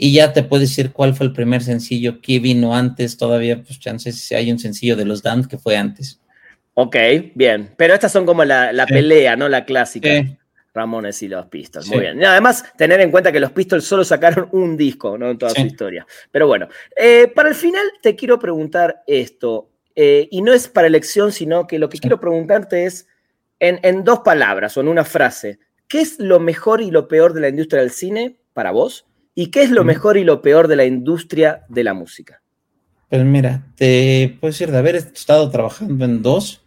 [0.03, 3.79] Y ya te puedo decir cuál fue el primer sencillo que vino antes, todavía, pues
[3.79, 6.19] chances si hay un sencillo de los Damned que fue antes.
[6.73, 6.95] Ok,
[7.35, 7.69] bien.
[7.77, 8.95] Pero estas son como la, la sí.
[8.95, 9.47] pelea, ¿no?
[9.47, 10.09] La clásica.
[10.09, 10.37] Sí.
[10.73, 11.85] Ramones y los Pistols.
[11.85, 12.01] Muy sí.
[12.01, 12.19] bien.
[12.19, 15.29] Y además, tener en cuenta que los Pistols solo sacaron un disco, ¿no?
[15.29, 16.07] En toda su historia.
[16.31, 19.69] Pero bueno, eh, para el final te quiero preguntar esto.
[19.95, 23.07] Eh, y no es para elección, sino que lo que quiero preguntarte es,
[23.59, 27.33] en, en, dos palabras o en una frase, ¿qué es lo mejor y lo peor
[27.33, 29.05] de la industria del cine para vos?
[29.33, 32.41] ¿Y qué es lo mejor y lo peor de la industria de la música?
[33.09, 36.61] Pues mira, te puedo decir, de haber estado trabajando en dos,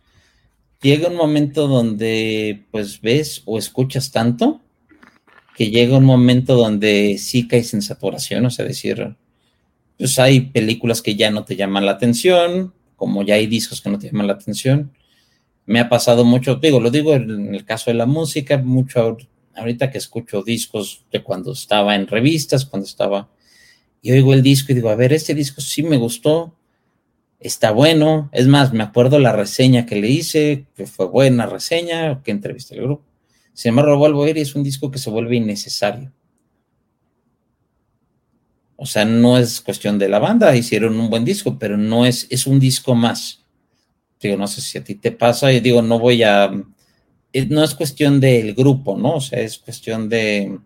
[0.80, 4.60] llega un momento donde pues ves o escuchas tanto
[5.56, 9.14] que llega un momento donde sí caes en saturación, o sea, decir,
[9.96, 13.90] pues hay películas que ya no te llaman la atención, como ya hay discos que
[13.90, 14.92] no te llaman la atención.
[15.66, 19.16] Me ha pasado mucho, digo, lo digo en el caso de la música, mucho
[19.56, 23.28] ahorita que escucho discos de cuando estaba en revistas, cuando estaba,
[24.02, 26.54] y oigo el disco y digo, a ver, este disco sí me gustó,
[27.40, 28.28] está bueno.
[28.32, 32.74] Es más, me acuerdo la reseña que le hice, que fue buena reseña, que entrevisté
[32.74, 33.04] al grupo.
[33.54, 36.12] Sin embargo, lo vuelvo a y es un disco que se vuelve innecesario.
[38.76, 42.26] O sea, no es cuestión de la banda, hicieron un buen disco, pero no es,
[42.28, 43.44] es un disco más.
[44.20, 46.50] Digo, no sé si a ti te pasa, y digo, no voy a,
[47.48, 49.16] no es cuestión del grupo, ¿no?
[49.16, 50.58] O sea, es cuestión de,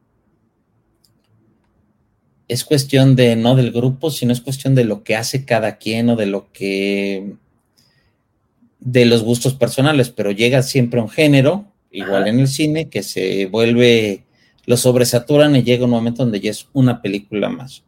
[2.49, 6.11] es cuestión de no del grupo, sino es cuestión de lo que hace cada quien
[6.11, 7.35] o de lo que
[8.81, 12.31] de los gustos personales, pero llega siempre un género, igual Ajá.
[12.31, 14.25] en el cine, que se vuelve,
[14.67, 17.83] lo sobresaturan y llega un momento donde ya es una película más.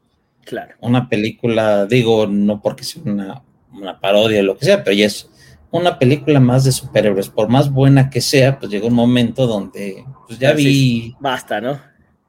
[0.44, 0.74] Claro.
[0.80, 5.06] Una película, digo, no porque sea una, una parodia o lo que sea, pero ya
[5.06, 5.29] es
[5.72, 10.04] una película más de superhéroes, por más buena que sea, pues llega un momento donde
[10.26, 11.14] pues ya vi.
[11.20, 11.80] Basta, ¿no?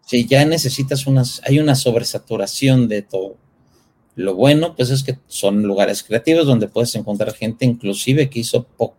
[0.05, 3.37] Sí, ya necesitas unas, hay una sobresaturación de todo.
[4.15, 8.63] Lo bueno, pues es que son lugares creativos donde puedes encontrar gente, inclusive que hizo
[8.63, 8.97] poco,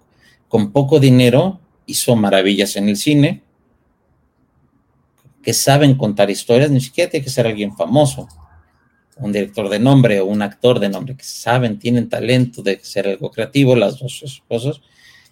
[0.49, 3.43] con poco dinero, hizo maravillas en el cine,
[5.43, 8.29] que saben contar historias, ni siquiera tiene que ser alguien famoso
[9.17, 13.09] un director de nombre o un actor de nombre que saben, tienen talento de ser
[13.09, 14.81] algo creativo, las dos cosas.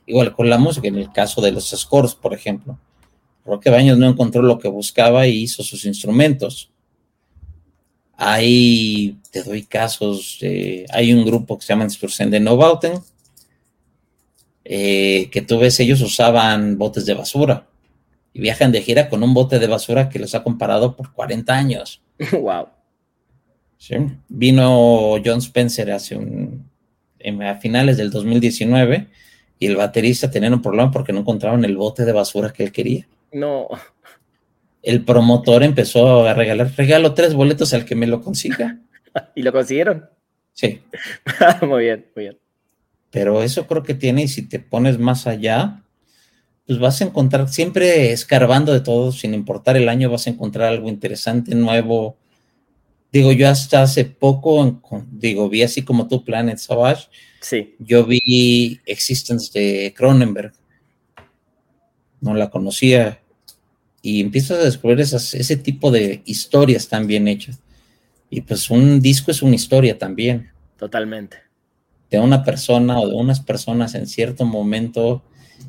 [0.07, 2.79] Igual con la música, en el caso de los scores, por ejemplo.
[3.45, 6.71] Roque Baños no encontró lo que buscaba y hizo sus instrumentos.
[8.17, 10.39] Hay, te doy casos,
[10.91, 13.01] hay un grupo que se llama Instrucción de Novauten,
[14.65, 17.67] eh, que tú ves, ellos usaban botes de basura
[18.33, 21.53] y viajan de gira con un bote de basura que les ha comparado por 40
[21.53, 22.03] años.
[22.33, 22.69] Wow.
[24.29, 26.69] Vino John Spencer hace un,
[27.43, 29.07] a finales del 2019
[29.59, 32.73] y el baterista tenía un problema porque no encontraban el bote de basura que él
[32.73, 33.07] quería.
[33.33, 33.69] No.
[34.83, 38.79] El promotor empezó a regalar, regalo tres boletos al que me lo consiga.
[39.35, 40.09] ¿Y lo consiguieron?
[40.53, 40.81] Sí.
[41.67, 42.39] muy bien, muy bien.
[43.11, 45.83] Pero eso creo que tiene, y si te pones más allá,
[46.67, 50.69] pues vas a encontrar, siempre escarbando de todo, sin importar el año, vas a encontrar
[50.69, 52.17] algo interesante, nuevo,
[53.13, 54.81] Digo, yo hasta hace poco,
[55.11, 57.09] digo, vi así como tu Planet Savage.
[57.41, 57.75] Sí.
[57.81, 60.53] Yo vi Existence de Cronenberg.
[62.21, 63.21] No la conocía.
[64.03, 67.61] Y empiezas a descubrir esas, ese tipo de historias tan bien hechas.
[68.31, 70.53] Y pues un disco es una historia también.
[70.79, 71.39] Totalmente.
[72.11, 75.25] De una persona o de unas personas en cierto momento.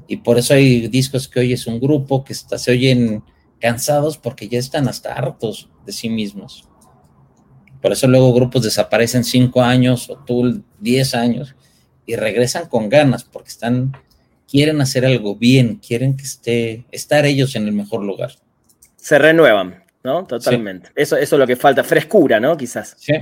[0.08, 3.24] Y por eso hay discos que oyes un grupo que se oyen
[3.60, 6.68] cansados porque ya están hasta hartos de sí mismos.
[7.82, 11.56] Por eso luego grupos desaparecen cinco años o tú diez años
[12.06, 13.94] y regresan con ganas porque están,
[14.48, 18.32] quieren hacer algo bien, quieren que esté, estar ellos en el mejor lugar.
[18.96, 20.26] Se renuevan, ¿no?
[20.26, 20.90] Totalmente.
[20.96, 22.56] Eso, eso es lo que falta, frescura, ¿no?
[22.56, 22.96] Quizás.
[23.00, 23.14] Sí.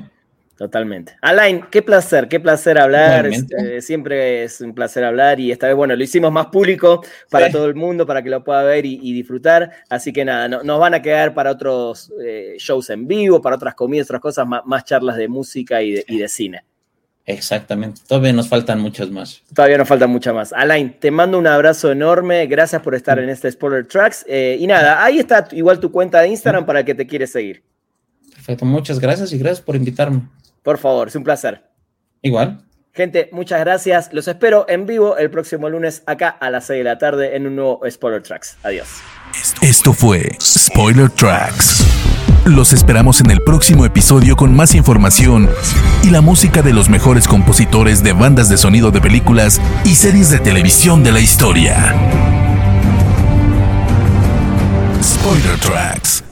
[0.59, 1.15] Totalmente.
[1.21, 3.25] Alain, qué placer, qué placer hablar.
[3.27, 7.49] Este, siempre es un placer hablar y esta vez, bueno, lo hicimos más público para
[7.49, 9.71] todo el mundo, para que lo pueda ver y, disfrutar.
[9.89, 13.73] Así que nada, nos van a quedar para otros eh, shows en vivo, para otras
[13.73, 16.65] comidas, otras cosas, más, charlas de música y de, cine.
[17.25, 18.01] Exactamente.
[18.05, 19.41] Todavía nos faltan muchas más.
[19.55, 20.51] Todavía nos faltan muchas más.
[20.51, 22.47] Alain, te mando un abrazo enorme.
[22.47, 24.25] Gracias por estar en este Spoiler Tracks.
[24.27, 27.31] Eh, y nada, ahí está igual tu cuenta de Instagram para el que te quieres
[27.31, 27.63] seguir.
[28.33, 28.65] Perfecto.
[28.65, 30.23] Muchas gracias y gracias por invitarme.
[30.63, 31.63] Por favor, es un placer.
[32.21, 32.65] Igual.
[32.93, 34.11] Gente, muchas gracias.
[34.11, 37.47] Los espero en vivo el próximo lunes acá a las 6 de la tarde en
[37.47, 38.57] un nuevo Spoiler Tracks.
[38.63, 38.87] Adiós.
[39.61, 41.85] Esto fue Spoiler Tracks.
[42.45, 45.49] Los esperamos en el próximo episodio con más información
[46.03, 50.29] y la música de los mejores compositores de bandas de sonido de películas y series
[50.29, 51.93] de televisión de la historia.
[55.01, 56.23] Spoiler Tracks.